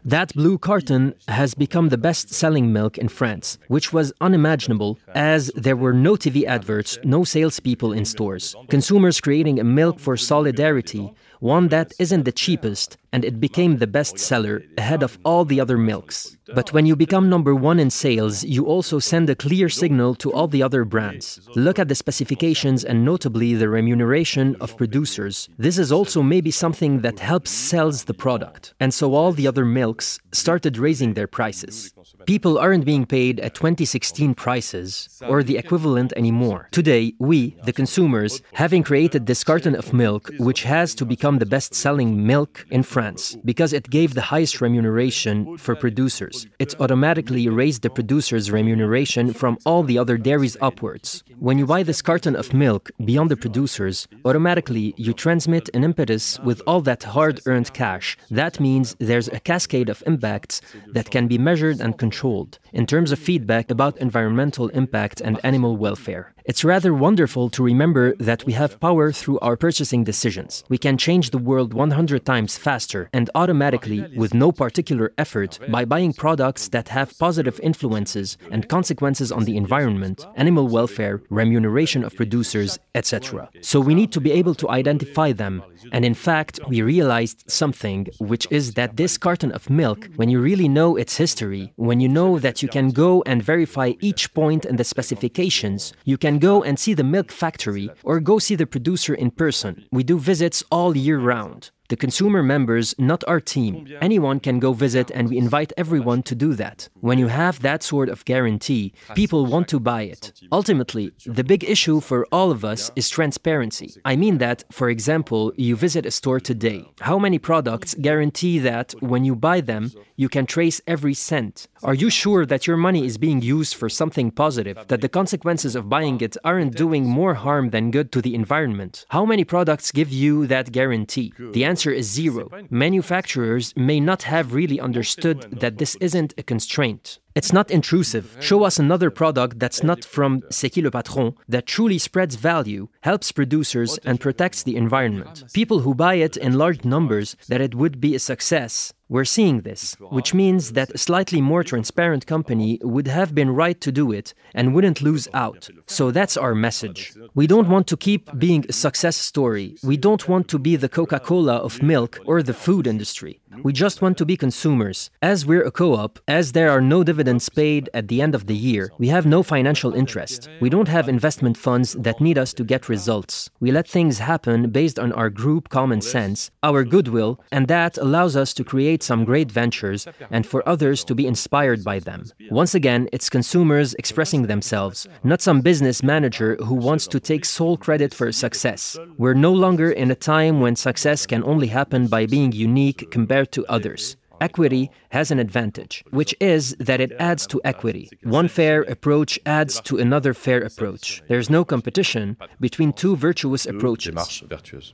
That 0.04 0.34
blue 0.34 0.58
carton 0.58 1.14
has 1.28 1.54
become 1.54 1.90
the 1.90 1.98
best 1.98 2.34
selling 2.34 2.72
milk 2.72 2.98
in 2.98 3.10
France, 3.10 3.58
which 3.68 3.92
was 3.92 4.14
unimaginable 4.22 5.00
as 5.14 5.52
there 5.56 5.76
were 5.76 5.94
no 5.94 6.14
TV 6.16 6.46
adverts, 6.46 6.98
no 7.04 7.24
salespeople 7.24 7.92
in 7.94 8.06
stores. 8.06 8.56
Consumers 8.70 9.20
creating 9.22 9.60
a 9.60 9.64
milk 9.64 10.00
for 10.00 10.16
solidarity, 10.18 11.14
one 11.40 11.68
that 11.70 11.94
isn't 12.00 12.24
the 12.24 12.32
cheapest, 12.32 12.98
and 13.16 13.24
it 13.24 13.40
became 13.40 13.78
the 13.78 13.88
best 13.88 14.20
seller 14.20 14.62
ahead 14.78 15.02
of 15.02 15.18
all 15.24 15.46
the 15.46 15.62
other 15.62 15.78
milks. 15.78 16.36
But 16.54 16.74
when 16.74 16.86
you 16.86 16.98
become 16.98 17.30
number 17.30 17.56
one 17.56 17.80
in 17.80 17.90
sales, 17.90 18.44
you 18.44 18.66
also 18.66 19.00
send 19.00 19.30
a 19.30 19.36
clear 19.36 19.70
signal 19.70 20.16
to 20.16 20.34
all 20.34 20.50
the 20.50 20.62
other 20.62 20.84
brands. 20.84 21.40
Look 21.56 21.80
at 21.80 21.88
the 21.88 21.96
specifications 21.96 22.84
and 22.84 23.06
notably 23.06 23.56
the 23.56 23.70
remuneration 23.70 24.58
of 24.60 24.76
producers. 24.76 25.48
This 25.58 25.78
is 25.78 25.94
also 25.94 26.22
maybe 26.22 26.52
something 26.52 27.02
that 27.06 27.20
helps 27.20 27.52
sells 27.52 28.04
the 28.04 28.14
product. 28.14 28.74
And 28.82 28.94
so 28.94 29.16
all 29.16 29.32
the 29.32 29.48
other 29.48 29.66
milks 29.66 30.20
started 30.34 30.78
raising 30.78 31.14
their 31.14 31.32
prices. 31.40 31.94
People 32.26 32.60
aren't 32.60 32.86
being 32.86 33.06
paid 33.06 33.40
at 33.40 33.56
2016 33.56 34.36
prices 34.36 35.22
or 35.28 35.42
the 35.42 35.58
equivalent 35.58 36.12
anymore. 36.18 36.68
Today, 36.72 37.14
we, 37.18 37.56
the 37.64 37.74
consumers, 37.74 38.42
having 38.54 38.84
created 38.84 39.26
this 39.26 39.44
carton 39.44 39.76
of 39.76 39.94
milk, 39.94 40.30
which 40.38 40.64
has 40.64 40.94
to 40.96 41.06
become 41.06 41.40
the 41.40 41.46
best 41.46 41.74
selling 41.74 42.28
milk 42.28 42.66
in 42.70 42.84
France 42.84 43.05
because 43.44 43.74
it 43.74 43.90
gave 43.90 44.14
the 44.14 44.22
highest 44.34 44.62
remuneration 44.62 45.58
for 45.58 45.76
producers. 45.76 46.48
It 46.60 46.80
automatically 46.80 47.48
raised 47.50 47.82
the 47.82 47.90
producer's 47.90 48.52
remuneration 48.52 49.34
from 49.34 49.58
all 49.66 49.84
the 49.84 49.98
other 49.98 50.18
dairies 50.18 50.58
upwards. 50.62 51.24
When 51.40 51.58
you 51.58 51.66
buy 51.66 51.84
this 51.84 52.02
carton 52.02 52.36
of 52.36 52.54
milk 52.54 52.92
beyond 53.04 53.32
the 53.32 53.38
producers, 53.38 54.08
automatically 54.26 54.94
you 54.98 55.14
transmit 55.14 55.70
an 55.74 55.84
impetus 55.84 56.40
with 56.40 56.62
all 56.68 56.82
that 56.82 57.04
hard 57.04 57.42
earned 57.46 57.74
cash. 57.74 58.18
That 58.30 58.60
means 58.60 58.96
there's 59.00 59.30
a 59.30 59.40
cascade 59.40 59.90
of 59.90 60.04
impacts 60.06 60.62
that 60.88 61.12
can 61.12 61.28
be 61.28 61.38
measured 61.38 61.80
and 61.82 61.98
controlled 61.98 62.60
in 62.74 62.86
terms 62.86 63.12
of 63.12 63.20
feedback 63.20 63.72
about 63.72 63.98
environmental 63.98 64.70
impact 64.70 65.22
and 65.22 65.40
animal 65.44 65.78
welfare. 65.78 66.35
It's 66.48 66.64
rather 66.64 66.94
wonderful 66.94 67.50
to 67.50 67.64
remember 67.64 68.16
that 68.18 68.46
we 68.46 68.54
have 68.54 68.80
power 68.80 69.12
through 69.12 69.40
our 69.40 69.58
purchasing 69.58 70.04
decisions. 70.04 70.64
We 70.70 70.78
can 70.78 70.96
change 70.96 71.32
the 71.32 71.40
world 71.40 71.74
100 71.74 72.24
times 72.24 72.56
faster 72.56 73.10
and 73.14 73.32
automatically 73.34 74.06
with 74.16 74.36
no 74.36 74.52
particular 74.52 75.12
effort 75.18 75.58
by 75.72 75.86
buying 75.86 76.14
products 76.14 76.68
that 76.68 76.90
have 76.90 77.18
positive 77.18 77.60
influences 77.64 78.38
and 78.52 78.70
consequences 78.70 79.32
on 79.32 79.46
the 79.46 79.58
environment, 79.58 80.24
animal 80.36 80.68
welfare, 80.68 81.24
remuneration 81.32 82.04
of 82.04 82.16
producers, 82.16 82.78
etc. 82.94 83.50
So 83.62 83.80
we 83.80 83.96
need 83.96 84.12
to 84.12 84.22
be 84.22 84.32
able 84.32 84.54
to 84.56 84.70
identify 84.70 85.32
them. 85.32 85.64
And 85.92 86.06
in 86.06 86.14
fact, 86.14 86.60
we 86.68 86.84
realized 86.84 87.44
something, 87.48 88.08
which 88.20 88.46
is 88.52 88.76
that 88.76 88.98
this 88.98 89.18
carton 89.18 89.52
of 89.52 89.72
milk, 89.72 90.10
when 90.16 90.30
you 90.30 90.40
really 90.42 90.68
know 90.68 90.96
its 90.96 91.18
history, 91.18 91.74
when 91.76 92.00
you 92.00 92.08
know 92.08 92.38
that 92.38 92.62
you 92.62 92.70
can 92.70 92.92
go 92.92 93.24
and 93.26 93.42
verify 93.42 93.94
each 94.00 94.32
point 94.36 94.64
in 94.66 94.76
the 94.76 94.84
specifications, 94.84 95.92
you 96.04 96.20
can 96.20 96.35
go 96.40 96.64
and 96.64 96.80
see 96.80 96.94
the 96.94 97.04
milk 97.04 97.32
factory 97.32 97.90
or 98.04 98.20
go 98.20 98.40
see 98.40 98.56
the 98.56 98.66
producer 98.66 99.14
in 99.14 99.32
person. 99.32 99.86
We 99.92 100.04
do 100.04 100.20
visits 100.20 100.64
all 100.72 100.96
year 100.96 101.20
round. 101.20 101.72
The 101.88 101.96
consumer 101.96 102.42
members, 102.42 102.96
not 102.98 103.24
our 103.28 103.40
team. 103.40 103.88
Anyone 104.02 104.40
can 104.40 104.60
go 104.60 104.74
visit, 104.74 105.12
and 105.12 105.30
we 105.30 105.38
invite 105.38 105.72
everyone 105.78 106.24
to 106.24 106.34
do 106.34 106.56
that. 106.56 106.90
When 107.02 107.20
you 107.20 107.28
have 107.28 107.62
that 107.62 107.84
sort 107.84 108.10
of 108.10 108.26
guarantee, 108.26 108.94
people 109.14 109.46
want 109.46 109.68
to 109.68 109.80
buy 109.80 110.04
it. 110.04 110.34
Ultimately, 110.52 111.12
the 111.28 111.44
big 111.44 111.64
issue 111.64 112.00
for 112.00 112.26
all 112.32 112.50
of 112.50 112.66
us 112.66 112.90
is 112.96 113.08
transparency. 113.08 113.94
I 114.04 114.16
mean 114.16 114.40
that, 114.40 114.64
for 114.72 114.90
example, 114.90 115.54
you 115.58 115.76
visit 115.76 116.08
a 116.08 116.12
store 116.12 116.40
today. 116.40 116.90
How 117.02 117.20
many 117.20 117.38
products 117.38 117.94
guarantee 117.94 118.58
that 118.60 118.96
when 119.02 119.24
you 119.24 119.36
buy 119.36 119.62
them, 119.62 119.92
you 120.16 120.28
can 120.28 120.48
trace 120.48 120.82
every 120.88 121.14
cent? 121.14 121.68
Are 121.84 121.94
you 121.94 122.10
sure 122.10 122.48
that 122.48 122.66
your 122.66 122.78
money 122.78 123.06
is 123.06 123.20
being 123.20 123.44
used 123.44 123.76
for 123.76 123.90
something 123.90 124.32
positive, 124.32 124.78
that 124.88 125.02
the 125.02 125.10
consequences 125.10 125.76
of 125.76 125.88
buying 125.88 126.20
it 126.22 126.36
aren't 126.44 126.76
doing 126.76 127.06
more 127.06 127.36
harm 127.36 127.70
than 127.70 127.92
good 127.92 128.12
to 128.14 128.24
the 128.24 128.34
environment? 128.34 129.06
How 129.10 129.24
many 129.24 129.44
products 129.44 129.92
give 129.92 130.12
you 130.12 130.48
that 130.48 130.72
guarantee? 130.72 131.32
The 131.52 131.64
answer 131.64 131.75
is 131.84 132.10
zero. 132.10 132.50
Manufacturers 132.70 133.74
may 133.76 134.00
not 134.00 134.24
have 134.24 134.54
really 134.54 134.80
understood 134.80 135.60
that 135.60 135.78
this 135.78 135.96
isn't 135.96 136.34
a 136.38 136.44
constraint. 136.44 137.20
It's 137.36 137.52
not 137.52 137.70
intrusive. 137.70 138.38
Show 138.40 138.64
us 138.64 138.80
another 138.80 139.12
product 139.12 139.60
that's 139.60 139.84
not 139.84 140.06
from 140.06 140.42
C'est 140.50 140.70
qui 140.70 140.82
le 140.82 140.90
patron, 140.90 141.34
that 141.50 141.66
truly 141.66 141.98
spreads 141.98 142.36
value, 142.36 142.88
helps 143.02 143.34
producers, 143.34 144.00
and 144.06 144.22
protects 144.22 144.64
the 144.64 144.78
environment. 144.78 145.44
People 145.52 145.80
who 145.80 145.94
buy 145.94 146.16
it 146.16 146.38
in 146.38 146.58
large 146.58 146.86
numbers, 146.86 147.36
that 147.50 147.60
it 147.60 147.76
would 147.76 148.00
be 148.00 148.16
a 148.16 148.20
success. 148.20 148.94
We're 149.08 149.26
seeing 149.26 149.62
this, 149.62 149.96
which 150.00 150.34
means 150.34 150.72
that 150.72 150.90
a 150.90 150.98
slightly 150.98 151.40
more 151.40 151.64
transparent 151.64 152.26
company 152.26 152.80
would 152.82 153.08
have 153.08 153.36
been 153.36 153.52
right 153.52 153.80
to 153.82 153.92
do 153.92 154.12
it 154.12 154.34
and 154.56 154.74
wouldn't 154.74 155.02
lose 155.02 155.28
out. 155.32 155.70
So 155.86 156.10
that's 156.10 156.38
our 156.38 156.56
message. 156.56 157.14
We 157.36 157.46
don't 157.46 157.70
want 157.70 157.86
to 157.88 157.98
keep 157.98 158.36
being 158.40 158.66
a 158.68 158.74
success 158.74 159.16
story. 159.16 159.76
We 159.84 159.98
don't 159.98 160.28
want 160.28 160.48
to 160.48 160.58
be 160.58 160.76
the 160.76 160.90
Coca 160.90 161.20
Cola 161.20 161.58
of 161.58 161.84
milk 161.84 162.20
or 162.26 162.42
the 162.42 162.56
food 162.56 162.88
industry. 162.88 163.42
We 163.64 163.74
just 163.74 164.02
want 164.02 164.18
to 164.18 164.26
be 164.26 164.38
consumers. 164.38 165.10
As 165.22 165.46
we're 165.46 165.64
a 165.64 165.72
co 165.72 165.96
op, 165.96 166.20
as 166.28 166.52
there 166.52 166.70
are 166.72 166.82
no 166.82 167.04
dividends 167.04 167.50
paid 167.50 167.90
at 167.94 168.08
the 168.08 168.22
end 168.22 168.36
of 168.36 168.48
the 168.48 168.56
year, 168.56 168.92
we 168.98 169.08
have 169.08 169.26
no 169.26 169.44
financial 169.44 169.94
interest. 169.94 170.50
We 170.60 170.70
don't 170.70 170.88
have 170.88 171.10
investment 171.10 171.58
funds 171.58 171.94
that 171.94 172.22
need 172.22 172.38
us 172.38 172.54
to 172.54 172.64
get 172.64 172.90
results. 172.90 173.50
We 173.60 173.72
let 173.72 173.88
things 173.88 174.20
happen 174.20 174.70
based 174.70 175.00
on 175.00 175.12
our 175.14 175.30
group 175.30 175.70
common 175.70 176.02
sense, 176.02 176.52
our 176.64 176.84
goodwill, 176.84 177.40
and 177.52 177.68
that 177.68 177.98
allows 177.98 178.36
us 178.36 178.54
to 178.56 178.64
create 178.64 179.04
some 179.04 179.26
great 179.26 179.52
ventures 179.52 180.08
and 180.32 180.46
for 180.46 180.68
others 180.68 181.04
to 181.06 181.16
be 181.16 181.28
inspired 181.28 181.84
by 181.84 182.00
them. 182.00 182.26
Once 182.50 182.76
again, 182.76 183.08
it's 183.12 183.30
consumers 183.30 183.94
expressing 183.96 184.44
themselves, 184.44 185.08
not 185.24 185.42
some 185.42 185.62
business 185.62 186.04
manager 186.04 186.56
who 186.58 186.76
wants 186.76 187.08
to 187.08 187.20
take 187.20 187.46
sole 187.46 187.78
credit 187.78 188.14
for 188.14 188.32
success. 188.32 188.98
We're 189.18 189.34
no 189.34 189.54
longer 189.54 189.92
in 189.92 190.12
a 190.12 190.16
time 190.16 190.60
when 190.60 190.76
success 190.76 191.26
can 191.26 191.44
only 191.44 191.68
happen 191.68 192.08
by 192.08 192.26
being 192.26 192.52
unique 192.52 193.10
compared 193.12 193.45
to 193.52 193.66
others. 193.68 194.18
Equity 194.42 194.90
has 195.10 195.32
an 195.32 195.40
advantage, 195.40 196.04
which 196.12 196.36
is 196.40 196.76
that 196.80 197.00
it 197.00 197.14
adds 197.20 197.48
to 197.48 197.62
equity. 197.64 198.10
One 198.24 198.48
fair 198.48 198.82
approach 198.84 199.40
adds 199.46 199.80
to 199.82 199.98
another 199.98 200.34
fair 200.34 200.62
approach. 200.62 201.24
There's 201.30 201.50
no 201.50 201.64
competition 201.64 202.38
between 202.60 202.92
two 202.94 203.16
virtuous 203.16 203.66
approaches. 203.66 204.14
démarches 204.14 204.48
vertueuses. 204.48 204.94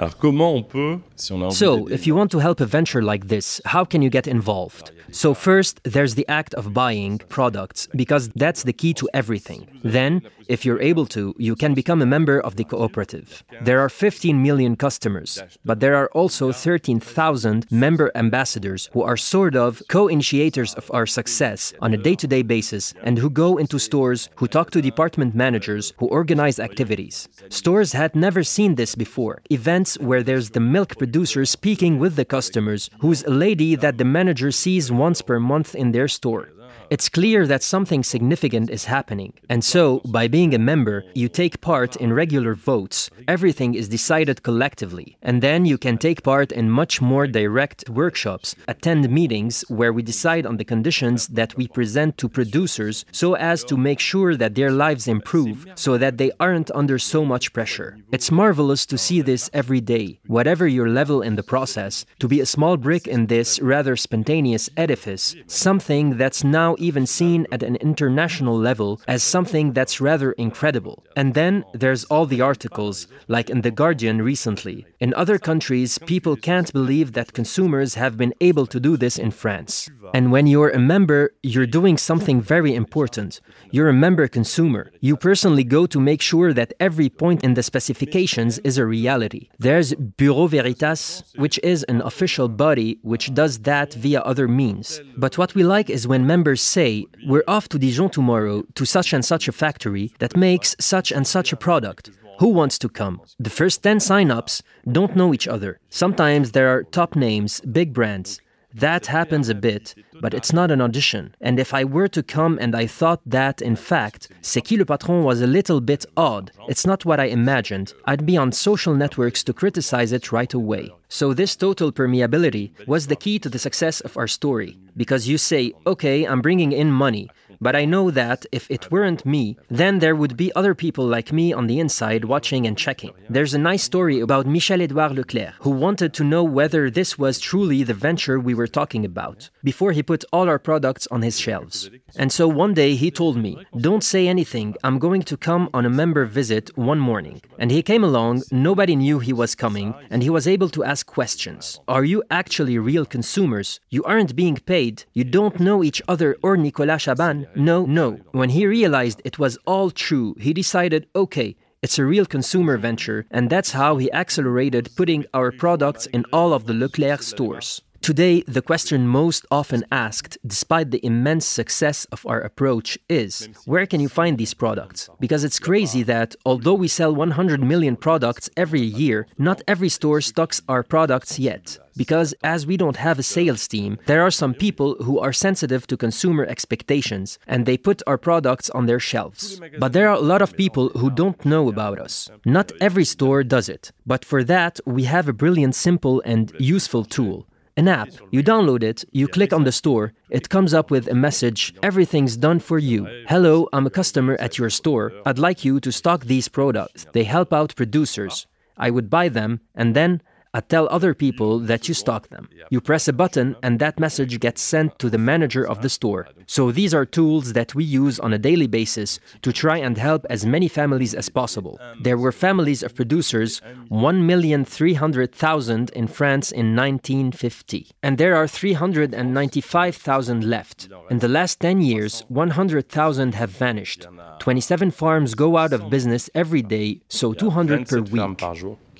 Alors 0.00 0.16
comment 0.16 0.54
on 0.56 0.62
peut, 0.62 0.98
si 1.14 1.30
on 1.34 1.42
a 1.42 1.44
envie 1.44 1.56
So, 1.56 1.86
if 1.88 2.06
you 2.06 2.14
want 2.14 2.30
to 2.30 2.38
help 2.38 2.60
a 2.62 2.64
venture 2.64 3.02
like 3.02 3.28
this, 3.28 3.60
how 3.66 3.84
can 3.84 4.00
you 4.00 4.08
get 4.08 4.26
involved? 4.26 4.92
So, 5.12 5.34
first, 5.34 5.80
there's 5.84 6.14
the 6.14 6.26
act 6.28 6.54
of 6.54 6.72
buying 6.72 7.18
products, 7.28 7.88
because 7.94 8.28
that's 8.30 8.62
the 8.62 8.72
key 8.72 8.94
to 8.94 9.08
everything. 9.12 9.66
Then, 9.82 10.22
if 10.48 10.64
you're 10.64 10.82
able 10.82 11.06
to, 11.06 11.34
you 11.38 11.54
can 11.54 11.74
become 11.74 12.02
a 12.02 12.06
member 12.06 12.40
of 12.40 12.56
the 12.56 12.64
cooperative. 12.64 13.44
There 13.62 13.80
are 13.80 13.88
15 13.88 14.42
million 14.42 14.76
customers, 14.76 15.42
but 15.64 15.80
there 15.80 15.94
are 15.94 16.08
also 16.08 16.52
13,000 16.52 17.70
member 17.70 18.10
ambassadors 18.14 18.90
who 18.92 19.02
are 19.02 19.16
sort 19.16 19.54
of 19.54 19.82
co 19.88 20.08
initiators 20.08 20.74
of 20.74 20.90
our 20.92 21.06
success 21.06 21.72
on 21.80 21.94
a 21.94 21.96
day 21.96 22.14
to 22.16 22.26
day 22.26 22.42
basis 22.42 22.94
and 23.02 23.18
who 23.18 23.30
go 23.30 23.58
into 23.58 23.78
stores, 23.78 24.28
who 24.36 24.48
talk 24.48 24.70
to 24.72 24.82
department 24.82 25.34
managers, 25.34 25.92
who 25.98 26.06
organize 26.06 26.58
activities. 26.58 27.28
Stores 27.48 27.92
had 27.92 28.16
never 28.16 28.42
seen 28.42 28.74
this 28.74 28.94
before. 28.94 29.42
Events 29.50 29.98
where 29.98 30.22
there's 30.22 30.50
the 30.50 30.60
milk 30.60 30.98
producer 30.98 31.44
speaking 31.44 31.98
with 31.98 32.16
the 32.16 32.24
customers, 32.24 32.90
who's 33.00 33.22
a 33.24 33.30
lady 33.30 33.76
that 33.76 33.98
the 33.98 34.04
manager 34.04 34.50
sees 34.50 34.90
once 35.00 35.22
per 35.22 35.40
month 35.40 35.74
in 35.74 35.92
their 35.92 36.08
store. 36.08 36.44
It's 36.90 37.08
clear 37.08 37.46
that 37.46 37.62
something 37.62 38.02
significant 38.02 38.68
is 38.68 38.86
happening. 38.86 39.32
And 39.48 39.64
so, 39.64 40.00
by 40.06 40.26
being 40.26 40.52
a 40.52 40.58
member, 40.58 41.04
you 41.14 41.28
take 41.28 41.60
part 41.60 41.94
in 41.94 42.12
regular 42.12 42.54
votes. 42.56 43.10
Everything 43.28 43.74
is 43.74 43.88
decided 43.88 44.42
collectively. 44.42 45.16
And 45.22 45.40
then 45.40 45.64
you 45.64 45.78
can 45.78 45.98
take 45.98 46.24
part 46.24 46.50
in 46.50 46.68
much 46.68 47.00
more 47.00 47.28
direct 47.28 47.88
workshops, 47.88 48.56
attend 48.66 49.08
meetings 49.08 49.64
where 49.68 49.92
we 49.92 50.02
decide 50.02 50.44
on 50.44 50.56
the 50.56 50.64
conditions 50.64 51.28
that 51.28 51.56
we 51.56 51.68
present 51.68 52.18
to 52.18 52.28
producers 52.28 53.04
so 53.12 53.34
as 53.36 53.62
to 53.64 53.76
make 53.76 54.00
sure 54.00 54.34
that 54.34 54.56
their 54.56 54.72
lives 54.72 55.06
improve, 55.06 55.68
so 55.76 55.96
that 55.96 56.18
they 56.18 56.32
aren't 56.40 56.72
under 56.72 56.98
so 56.98 57.24
much 57.24 57.52
pressure. 57.52 57.98
It's 58.10 58.32
marvelous 58.32 58.84
to 58.86 58.98
see 58.98 59.20
this 59.20 59.48
every 59.52 59.80
day, 59.80 60.18
whatever 60.26 60.66
your 60.66 60.88
level 60.88 61.22
in 61.22 61.36
the 61.36 61.44
process, 61.44 62.04
to 62.18 62.26
be 62.26 62.40
a 62.40 62.46
small 62.46 62.76
brick 62.76 63.06
in 63.06 63.28
this 63.28 63.60
rather 63.60 63.94
spontaneous 63.94 64.68
edifice, 64.76 65.36
something 65.46 66.16
that's 66.16 66.42
now 66.42 66.74
even 66.80 67.06
seen 67.06 67.46
at 67.52 67.62
an 67.62 67.76
international 67.76 68.58
level 68.58 69.00
as 69.06 69.22
something 69.22 69.72
that's 69.72 70.00
rather 70.00 70.32
incredible. 70.32 71.04
And 71.16 71.34
then 71.34 71.64
there's 71.74 72.04
all 72.04 72.26
the 72.26 72.40
articles, 72.40 73.06
like 73.28 73.50
in 73.50 73.60
The 73.60 73.70
Guardian 73.70 74.22
recently. 74.22 74.86
In 74.98 75.14
other 75.14 75.38
countries, 75.38 75.98
people 75.98 76.36
can't 76.36 76.72
believe 76.72 77.12
that 77.12 77.32
consumers 77.32 77.94
have 77.94 78.16
been 78.16 78.34
able 78.40 78.66
to 78.66 78.80
do 78.80 78.96
this 78.96 79.18
in 79.18 79.30
France. 79.30 79.90
And 80.12 80.32
when 80.32 80.46
you're 80.46 80.70
a 80.70 80.78
member, 80.78 81.34
you're 81.42 81.66
doing 81.66 81.96
something 81.96 82.40
very 82.40 82.74
important. 82.74 83.40
You're 83.70 83.88
a 83.88 84.02
member 84.06 84.26
consumer. 84.28 84.90
You 85.00 85.16
personally 85.16 85.64
go 85.64 85.86
to 85.86 86.00
make 86.00 86.20
sure 86.20 86.52
that 86.52 86.74
every 86.80 87.08
point 87.08 87.44
in 87.44 87.54
the 87.54 87.62
specifications 87.62 88.58
is 88.58 88.78
a 88.78 88.86
reality. 88.86 89.48
There's 89.58 89.94
Bureau 89.94 90.46
Veritas, 90.46 91.22
which 91.36 91.60
is 91.62 91.84
an 91.84 92.00
official 92.02 92.48
body 92.48 92.98
which 93.02 93.32
does 93.34 93.60
that 93.60 93.94
via 93.94 94.20
other 94.20 94.48
means. 94.48 95.00
But 95.16 95.38
what 95.38 95.54
we 95.54 95.62
like 95.62 95.90
is 95.90 96.08
when 96.08 96.26
members 96.26 96.60
say, 96.70 97.06
We're 97.26 97.44
off 97.48 97.68
to 97.70 97.78
Dijon 97.78 98.10
tomorrow 98.10 98.64
to 98.74 98.84
such 98.84 99.12
and 99.12 99.24
such 99.24 99.48
a 99.48 99.52
factory 99.52 100.12
that 100.20 100.36
makes 100.36 100.76
such 100.78 101.12
and 101.12 101.26
such 101.26 101.52
a 101.52 101.56
product. 101.56 102.10
Who 102.38 102.48
wants 102.48 102.78
to 102.78 102.88
come? 102.88 103.20
The 103.38 103.50
first 103.50 103.82
10 103.82 104.00
sign-ups 104.00 104.62
don't 104.90 105.14
know 105.14 105.34
each 105.34 105.46
other. 105.46 105.78
Sometimes 105.90 106.52
there 106.52 106.68
are 106.68 106.84
top 106.84 107.14
names, 107.14 107.60
big 107.60 107.92
brands. 107.92 108.40
That 108.74 109.06
happens 109.06 109.48
a 109.48 109.54
bit, 109.54 109.94
but 110.20 110.32
it's 110.32 110.52
not 110.52 110.70
an 110.70 110.80
audition. 110.80 111.34
And 111.40 111.58
if 111.58 111.74
I 111.74 111.82
were 111.84 112.08
to 112.08 112.22
come 112.22 112.56
and 112.60 112.76
I 112.76 112.86
thought 112.86 113.20
that, 113.26 113.60
in 113.60 113.74
fact, 113.74 114.28
C'est 114.42 114.60
qui 114.60 114.76
le 114.76 114.84
patron 114.84 115.24
was 115.24 115.40
a 115.40 115.46
little 115.46 115.80
bit 115.80 116.06
odd, 116.16 116.52
it's 116.68 116.86
not 116.86 117.04
what 117.04 117.18
I 117.18 117.24
imagined, 117.24 117.92
I'd 118.04 118.26
be 118.26 118.36
on 118.36 118.52
social 118.52 118.94
networks 118.94 119.42
to 119.44 119.52
criticize 119.52 120.12
it 120.12 120.30
right 120.30 120.52
away. 120.54 120.90
So, 121.08 121.34
this 121.34 121.56
total 121.56 121.90
permeability 121.90 122.70
was 122.86 123.08
the 123.08 123.16
key 123.16 123.40
to 123.40 123.48
the 123.48 123.58
success 123.58 124.00
of 124.00 124.16
our 124.16 124.28
story. 124.28 124.78
Because 124.96 125.26
you 125.26 125.38
say, 125.38 125.72
okay, 125.86 126.24
I'm 126.24 126.40
bringing 126.40 126.70
in 126.72 126.92
money, 126.92 127.28
but 127.60 127.76
I 127.76 127.84
know 127.84 128.10
that 128.10 128.46
if 128.52 128.70
it 128.70 128.90
weren't 128.90 129.26
me, 129.26 129.56
then 129.68 129.98
there 129.98 130.16
would 130.16 130.36
be 130.36 130.54
other 130.54 130.74
people 130.74 131.06
like 131.06 131.32
me 131.32 131.52
on 131.52 131.66
the 131.66 131.78
inside 131.78 132.24
watching 132.24 132.66
and 132.66 132.76
checking. 132.76 133.12
There's 133.28 133.54
a 133.54 133.58
nice 133.58 133.82
story 133.82 134.20
about 134.20 134.46
Michel 134.46 134.80
Edouard 134.80 135.12
Leclerc, 135.12 135.54
who 135.60 135.70
wanted 135.70 136.14
to 136.14 136.24
know 136.24 136.42
whether 136.42 136.90
this 136.90 137.18
was 137.18 137.38
truly 137.38 137.82
the 137.82 137.94
venture 137.94 138.40
we 138.40 138.54
were 138.54 138.66
talking 138.66 139.04
about, 139.04 139.50
before 139.62 139.92
he 139.92 140.02
put 140.02 140.24
all 140.32 140.48
our 140.48 140.58
products 140.58 141.06
on 141.10 141.22
his 141.22 141.38
shelves. 141.38 141.90
And 142.16 142.32
so 142.32 142.48
one 142.48 142.74
day 142.74 142.94
he 142.94 143.10
told 143.10 143.36
me, 143.36 143.66
Don't 143.76 144.04
say 144.04 144.26
anything, 144.26 144.76
I'm 144.82 144.98
going 144.98 145.22
to 145.22 145.36
come 145.36 145.68
on 145.74 145.84
a 145.84 145.90
member 145.90 146.24
visit 146.24 146.76
one 146.76 146.98
morning. 146.98 147.42
And 147.58 147.70
he 147.70 147.82
came 147.82 148.04
along, 148.04 148.42
nobody 148.50 148.96
knew 148.96 149.18
he 149.18 149.32
was 149.32 149.54
coming, 149.54 149.94
and 150.10 150.22
he 150.22 150.30
was 150.30 150.46
able 150.46 150.70
to 150.70 150.84
ask 150.84 151.06
questions. 151.06 151.80
Are 151.86 152.04
you 152.04 152.22
actually 152.30 152.78
real 152.78 153.04
consumers? 153.04 153.80
You 153.90 154.02
aren't 154.04 154.36
being 154.36 154.56
paid, 154.56 155.04
you 155.12 155.24
don't 155.24 155.60
know 155.60 155.84
each 155.84 156.00
other 156.08 156.36
or 156.42 156.56
Nicolas 156.56 157.04
Chabanne, 157.04 157.46
no, 157.54 157.84
no. 157.84 158.18
When 158.32 158.50
he 158.50 158.66
realized 158.66 159.22
it 159.24 159.38
was 159.38 159.58
all 159.66 159.90
true, 159.90 160.34
he 160.38 160.52
decided 160.52 161.06
okay, 161.14 161.56
it's 161.82 161.98
a 161.98 162.04
real 162.04 162.26
consumer 162.26 162.76
venture, 162.76 163.26
and 163.30 163.48
that's 163.48 163.72
how 163.72 163.96
he 163.96 164.12
accelerated 164.12 164.90
putting 164.96 165.24
our 165.32 165.50
products 165.50 166.06
in 166.06 166.24
all 166.32 166.52
of 166.52 166.66
the 166.66 166.74
Leclerc 166.74 167.22
stores. 167.22 167.82
Today, 168.02 168.40
the 168.46 168.62
question 168.62 169.06
most 169.06 169.44
often 169.50 169.84
asked, 169.92 170.38
despite 170.46 170.90
the 170.90 171.04
immense 171.04 171.44
success 171.44 172.06
of 172.06 172.26
our 172.26 172.40
approach, 172.40 172.98
is 173.10 173.50
where 173.66 173.84
can 173.84 174.00
you 174.00 174.08
find 174.08 174.38
these 174.38 174.54
products? 174.54 175.10
Because 175.20 175.44
it's 175.44 175.58
crazy 175.58 176.02
that, 176.04 176.34
although 176.46 176.74
we 176.74 176.88
sell 176.88 177.14
100 177.14 177.62
million 177.62 177.96
products 177.96 178.48
every 178.56 178.80
year, 178.80 179.26
not 179.36 179.60
every 179.68 179.90
store 179.90 180.22
stocks 180.22 180.62
our 180.66 180.82
products 180.82 181.38
yet. 181.38 181.78
Because 181.94 182.32
as 182.42 182.66
we 182.66 182.78
don't 182.78 182.96
have 182.96 183.18
a 183.18 183.22
sales 183.22 183.68
team, 183.68 183.98
there 184.06 184.22
are 184.22 184.30
some 184.30 184.54
people 184.54 184.94
who 185.02 185.18
are 185.18 185.32
sensitive 185.34 185.86
to 185.88 185.98
consumer 185.98 186.46
expectations 186.46 187.38
and 187.46 187.66
they 187.66 187.76
put 187.76 188.02
our 188.06 188.16
products 188.16 188.70
on 188.70 188.86
their 188.86 189.00
shelves. 189.00 189.60
But 189.78 189.92
there 189.92 190.08
are 190.08 190.16
a 190.16 190.20
lot 190.20 190.40
of 190.40 190.56
people 190.56 190.88
who 190.90 191.10
don't 191.10 191.44
know 191.44 191.68
about 191.68 191.98
us. 191.98 192.30
Not 192.46 192.72
every 192.80 193.04
store 193.04 193.44
does 193.44 193.68
it. 193.68 193.92
But 194.06 194.24
for 194.24 194.42
that, 194.44 194.80
we 194.86 195.04
have 195.04 195.28
a 195.28 195.34
brilliant, 195.34 195.74
simple, 195.74 196.22
and 196.24 196.50
useful 196.58 197.04
tool 197.04 197.46
an 197.76 197.88
app. 197.88 198.08
You 198.30 198.42
download 198.42 198.82
it, 198.82 199.04
you 199.12 199.28
click 199.28 199.52
on 199.52 199.64
the 199.64 199.72
store, 199.72 200.12
it 200.28 200.48
comes 200.48 200.74
up 200.74 200.90
with 200.90 201.08
a 201.08 201.14
message 201.14 201.74
everything's 201.82 202.36
done 202.36 202.60
for 202.60 202.78
you. 202.78 203.06
Hello, 203.28 203.68
I'm 203.72 203.86
a 203.86 203.90
customer 203.90 204.36
at 204.38 204.58
your 204.58 204.70
store. 204.70 205.12
I'd 205.26 205.38
like 205.38 205.64
you 205.64 205.80
to 205.80 205.92
stock 205.92 206.24
these 206.24 206.48
products. 206.48 207.06
They 207.12 207.24
help 207.24 207.52
out 207.52 207.74
producers. 207.76 208.46
I 208.76 208.90
would 208.90 209.10
buy 209.10 209.28
them, 209.28 209.60
and 209.74 209.94
then 209.94 210.22
I 210.52 210.60
tell 210.60 210.88
other 210.90 211.14
people 211.14 211.60
that 211.60 211.86
you 211.86 211.94
stock 211.94 212.28
them. 212.28 212.48
You 212.70 212.80
press 212.80 213.06
a 213.06 213.12
button 213.12 213.54
and 213.62 213.78
that 213.78 214.00
message 214.00 214.40
gets 214.40 214.60
sent 214.60 214.98
to 214.98 215.08
the 215.08 215.18
manager 215.18 215.64
of 215.64 215.80
the 215.80 215.88
store. 215.88 216.26
So 216.46 216.72
these 216.72 216.92
are 216.92 217.06
tools 217.06 217.52
that 217.52 217.76
we 217.76 217.84
use 217.84 218.18
on 218.18 218.32
a 218.32 218.38
daily 218.38 218.66
basis 218.66 219.20
to 219.42 219.52
try 219.52 219.76
and 219.76 219.96
help 219.96 220.26
as 220.28 220.44
many 220.44 220.66
families 220.66 221.14
as 221.14 221.28
possible. 221.28 221.78
There 222.02 222.18
were 222.18 222.32
families 222.32 222.82
of 222.82 222.96
producers, 222.96 223.60
1,300,000 223.90 225.90
in 225.90 226.08
France 226.08 226.50
in 226.50 226.74
1950. 226.74 227.86
And 228.02 228.18
there 228.18 228.34
are 228.34 228.48
395,000 228.48 230.42
left. 230.42 230.88
In 231.10 231.20
the 231.20 231.28
last 231.28 231.60
10 231.60 231.80
years, 231.80 232.24
100,000 232.28 233.36
have 233.36 233.50
vanished. 233.50 234.08
27 234.40 234.90
farms 234.90 235.36
go 235.36 235.56
out 235.56 235.72
of 235.72 235.90
business 235.90 236.28
every 236.34 236.62
day, 236.62 237.02
so 237.08 237.32
200 237.32 237.86
per 237.86 238.00
week. 238.00 238.42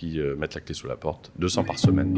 Qui 0.01 0.19
euh, 0.19 0.35
mettent 0.35 0.55
la 0.55 0.63
clé 0.63 0.75
sous 0.75 0.87
la 0.87 0.97
porte, 0.97 1.31
200 1.39 1.65
par 1.65 1.79
semaine. 1.79 2.17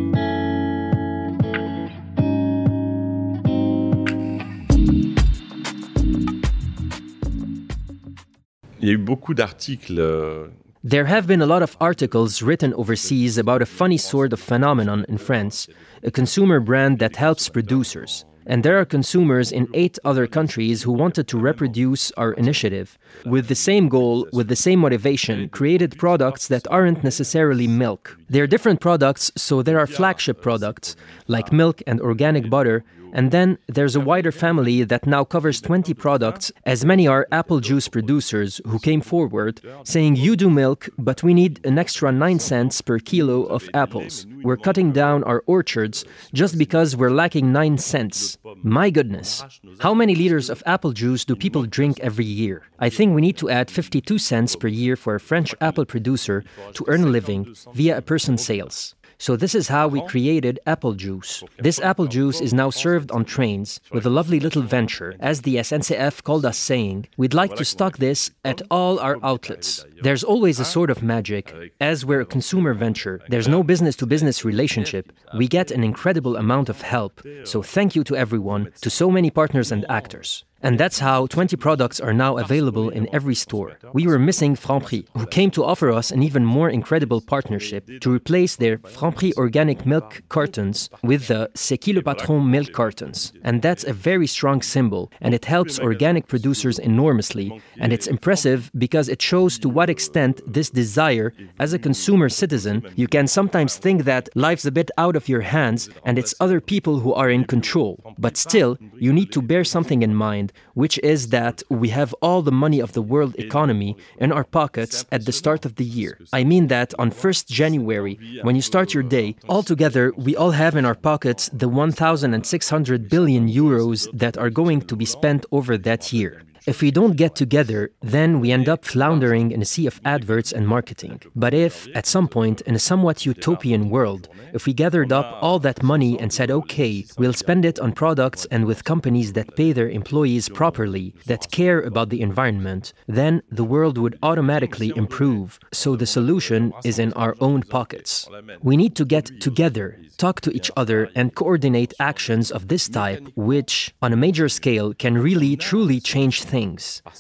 Il 8.80 8.88
y 8.88 8.90
a 8.90 8.94
eu 8.94 8.98
beaucoup 8.98 9.34
d'articles 9.34 9.98
euh, 9.98 10.46
There 10.88 11.06
have 11.06 11.26
been 11.26 11.42
a 11.42 11.46
lot 11.46 11.62
of 11.62 11.76
articles 11.80 12.40
written 12.40 12.72
overseas 12.74 13.36
about 13.36 13.62
a 13.62 13.66
funny 13.66 13.98
sort 13.98 14.32
of 14.32 14.38
phenomenon 14.38 15.04
in 15.08 15.18
France, 15.18 15.68
a 16.04 16.10
consumer 16.12 16.60
brand 16.60 16.98
that 17.00 17.16
helps 17.16 17.48
producers. 17.48 18.24
And 18.46 18.64
there 18.64 18.78
are 18.78 18.84
consumers 18.84 19.52
in 19.52 19.68
eight 19.74 19.98
other 20.04 20.26
countries 20.26 20.82
who 20.82 20.92
wanted 20.92 21.28
to 21.28 21.38
reproduce 21.38 22.10
our 22.12 22.32
initiative 22.32 22.98
with 23.24 23.48
the 23.48 23.54
same 23.54 23.88
goal, 23.88 24.26
with 24.32 24.48
the 24.48 24.56
same 24.56 24.80
motivation, 24.80 25.48
created 25.48 25.98
products 25.98 26.48
that 26.48 26.66
aren't 26.70 27.04
necessarily 27.04 27.66
milk. 27.66 28.16
They're 28.28 28.46
different 28.46 28.80
products, 28.80 29.30
so 29.36 29.62
there 29.62 29.78
are 29.78 29.86
flagship 29.86 30.42
products 30.42 30.96
like 31.26 31.52
milk 31.52 31.82
and 31.86 32.00
organic 32.00 32.50
butter 32.50 32.84
and 33.12 33.30
then 33.30 33.58
there's 33.68 33.94
a 33.94 34.00
wider 34.00 34.32
family 34.32 34.84
that 34.84 35.06
now 35.06 35.22
covers 35.22 35.60
20 35.60 35.92
products, 35.94 36.50
as 36.64 36.84
many 36.84 37.06
are 37.06 37.28
apple 37.30 37.60
juice 37.60 37.86
producers 37.86 38.60
who 38.66 38.78
came 38.78 39.02
forward 39.02 39.60
saying, 39.84 40.16
You 40.16 40.34
do 40.34 40.48
milk, 40.48 40.88
but 40.98 41.22
we 41.22 41.34
need 41.34 41.64
an 41.64 41.78
extra 41.78 42.10
9 42.10 42.38
cents 42.38 42.80
per 42.80 42.98
kilo 42.98 43.42
of 43.42 43.68
apples. 43.74 44.26
We're 44.42 44.56
cutting 44.56 44.92
down 44.92 45.24
our 45.24 45.44
orchards 45.46 46.06
just 46.32 46.56
because 46.56 46.96
we're 46.96 47.10
lacking 47.10 47.52
9 47.52 47.76
cents. 47.76 48.31
My 48.62 48.90
goodness. 48.90 49.44
How 49.80 49.94
many 49.94 50.14
liters 50.14 50.50
of 50.50 50.62
apple 50.66 50.92
juice 50.92 51.24
do 51.24 51.36
people 51.36 51.64
drink 51.64 52.00
every 52.00 52.24
year? 52.24 52.62
I 52.78 52.88
think 52.88 53.14
we 53.14 53.20
need 53.20 53.36
to 53.38 53.50
add 53.50 53.70
52 53.70 54.18
cents 54.18 54.56
per 54.56 54.68
year 54.68 54.96
for 54.96 55.14
a 55.14 55.20
French 55.20 55.54
apple 55.60 55.84
producer 55.84 56.44
to 56.74 56.84
earn 56.88 57.04
a 57.04 57.06
living 57.06 57.54
via 57.74 57.98
a 57.98 58.02
person's 58.02 58.44
sales. 58.44 58.94
So 59.22 59.36
this 59.36 59.54
is 59.54 59.68
how 59.68 59.86
we 59.86 60.00
created 60.08 60.58
apple 60.66 60.94
juice. 60.94 61.44
This 61.56 61.78
apple 61.78 62.08
juice 62.08 62.40
is 62.40 62.52
now 62.52 62.70
served 62.70 63.12
on 63.12 63.24
trains 63.24 63.78
with 63.92 64.04
a 64.04 64.10
lovely 64.10 64.40
little 64.40 64.62
venture, 64.62 65.14
as 65.20 65.42
the 65.42 65.58
SNCF 65.58 66.24
called 66.24 66.44
us 66.44 66.58
saying, 66.58 67.06
we'd 67.16 67.32
like 67.32 67.54
to 67.54 67.64
stock 67.64 67.98
this 67.98 68.32
at 68.44 68.62
all 68.68 68.98
our 68.98 69.18
outlets. 69.22 69.86
There's 70.02 70.24
always 70.24 70.58
a 70.58 70.64
sort 70.64 70.90
of 70.90 71.04
magic. 71.04 71.54
As 71.80 72.04
we're 72.04 72.22
a 72.22 72.26
consumer 72.26 72.74
venture, 72.74 73.20
there's 73.28 73.46
no 73.46 73.62
business 73.62 73.94
to 73.98 74.06
business 74.06 74.44
relationship. 74.44 75.12
We 75.38 75.46
get 75.46 75.70
an 75.70 75.84
incredible 75.84 76.34
amount 76.36 76.68
of 76.68 76.82
help. 76.82 77.22
So 77.44 77.62
thank 77.62 77.94
you 77.94 78.02
to 78.02 78.16
everyone, 78.16 78.72
to 78.80 78.90
so 78.90 79.08
many 79.08 79.30
partners 79.30 79.70
and 79.70 79.88
actors. 79.88 80.44
And 80.62 80.78
that's 80.78 81.00
how 81.00 81.26
20 81.26 81.56
products 81.56 81.98
are 82.00 82.12
now 82.12 82.38
available 82.38 82.88
in 82.88 83.08
every 83.12 83.34
store. 83.34 83.78
We 83.92 84.06
were 84.06 84.18
missing 84.18 84.54
Franprix, 84.54 85.06
who 85.16 85.26
came 85.26 85.50
to 85.52 85.64
offer 85.64 85.90
us 85.90 86.10
an 86.12 86.22
even 86.22 86.44
more 86.44 86.70
incredible 86.70 87.20
partnership 87.20 87.88
to 88.00 88.12
replace 88.12 88.56
their 88.56 88.78
Franprix 88.78 89.36
organic 89.36 89.84
milk 89.84 90.22
cartons 90.28 90.88
with 91.02 91.26
the 91.26 91.50
C'est 91.54 91.78
qui 91.78 91.92
le 91.92 92.02
patron 92.02 92.48
milk 92.48 92.72
cartons. 92.72 93.32
And 93.42 93.60
that's 93.60 93.84
a 93.84 93.92
very 93.92 94.26
strong 94.26 94.62
symbol, 94.62 95.10
and 95.20 95.34
it 95.34 95.44
helps 95.44 95.80
organic 95.80 96.28
producers 96.28 96.78
enormously. 96.78 97.60
And 97.78 97.92
it's 97.92 98.06
impressive 98.06 98.70
because 98.78 99.08
it 99.08 99.20
shows 99.20 99.58
to 99.58 99.68
what 99.68 99.90
extent 99.90 100.40
this 100.46 100.70
desire, 100.70 101.32
as 101.58 101.72
a 101.72 101.78
consumer 101.78 102.28
citizen, 102.28 102.84
you 102.94 103.08
can 103.08 103.26
sometimes 103.26 103.76
think 103.76 104.04
that 104.04 104.28
life's 104.36 104.64
a 104.64 104.70
bit 104.70 104.90
out 104.96 105.16
of 105.16 105.28
your 105.28 105.40
hands 105.40 105.90
and 106.04 106.18
it's 106.18 106.34
other 106.40 106.60
people 106.60 107.00
who 107.00 107.12
are 107.14 107.30
in 107.30 107.44
control. 107.44 108.14
But 108.18 108.36
still, 108.36 108.78
you 108.96 109.12
need 109.12 109.32
to 109.32 109.42
bear 109.42 109.64
something 109.64 110.02
in 110.02 110.14
mind 110.14 110.51
which 110.74 110.98
is 111.02 111.28
that 111.28 111.62
we 111.68 111.88
have 111.88 112.14
all 112.22 112.42
the 112.42 112.52
money 112.52 112.80
of 112.80 112.92
the 112.92 113.02
world 113.02 113.34
economy 113.38 113.96
in 114.18 114.32
our 114.32 114.44
pockets 114.44 115.04
at 115.10 115.24
the 115.26 115.32
start 115.32 115.64
of 115.64 115.76
the 115.76 115.84
year. 115.84 116.18
I 116.32 116.44
mean 116.44 116.68
that 116.68 116.94
on 116.98 117.10
1st 117.10 117.46
January, 117.46 118.18
when 118.42 118.56
you 118.56 118.62
start 118.62 118.94
your 118.94 119.02
day, 119.02 119.36
altogether 119.48 120.12
we 120.16 120.36
all 120.36 120.52
have 120.52 120.76
in 120.76 120.84
our 120.84 120.94
pockets 120.94 121.50
the 121.52 121.68
1,600 121.68 123.08
billion 123.08 123.48
euros 123.48 124.08
that 124.12 124.36
are 124.38 124.50
going 124.50 124.82
to 124.82 124.96
be 124.96 125.04
spent 125.04 125.44
over 125.52 125.76
that 125.78 126.12
year. 126.12 126.42
If 126.64 126.80
we 126.80 126.92
don't 126.92 127.16
get 127.16 127.34
together, 127.34 127.90
then 128.00 128.38
we 128.38 128.52
end 128.52 128.68
up 128.68 128.84
floundering 128.84 129.50
in 129.50 129.60
a 129.60 129.64
sea 129.64 129.88
of 129.88 130.00
adverts 130.04 130.52
and 130.52 130.68
marketing. 130.68 131.20
But 131.34 131.54
if, 131.54 131.88
at 131.96 132.06
some 132.06 132.28
point, 132.28 132.60
in 132.60 132.76
a 132.76 132.78
somewhat 132.78 133.26
utopian 133.26 133.90
world, 133.90 134.28
if 134.52 134.66
we 134.66 134.72
gathered 134.72 135.12
up 135.12 135.38
all 135.42 135.58
that 135.60 135.82
money 135.82 136.16
and 136.20 136.32
said, 136.32 136.52
okay, 136.52 137.04
we'll 137.18 137.32
spend 137.32 137.64
it 137.64 137.80
on 137.80 137.90
products 137.92 138.44
and 138.52 138.64
with 138.64 138.84
companies 138.84 139.32
that 139.32 139.56
pay 139.56 139.72
their 139.72 139.90
employees 139.90 140.48
properly, 140.48 141.14
that 141.26 141.50
care 141.50 141.80
about 141.80 142.10
the 142.10 142.20
environment, 142.20 142.92
then 143.08 143.42
the 143.50 143.64
world 143.64 143.98
would 143.98 144.16
automatically 144.22 144.92
improve. 144.94 145.58
So 145.72 145.96
the 145.96 146.06
solution 146.06 146.72
is 146.84 147.00
in 147.00 147.12
our 147.14 147.34
own 147.40 147.62
pockets. 147.62 148.28
We 148.62 148.76
need 148.76 148.94
to 148.96 149.04
get 149.04 149.40
together, 149.40 149.98
talk 150.16 150.40
to 150.42 150.52
each 150.52 150.70
other, 150.76 151.10
and 151.16 151.34
coordinate 151.34 151.92
actions 151.98 152.52
of 152.52 152.68
this 152.68 152.88
type, 152.88 153.26
which, 153.34 153.92
on 154.00 154.12
a 154.12 154.16
major 154.16 154.48
scale, 154.48 154.94
can 154.94 155.18
really 155.18 155.56
truly 155.56 155.98
change 155.98 156.42
things. 156.42 156.51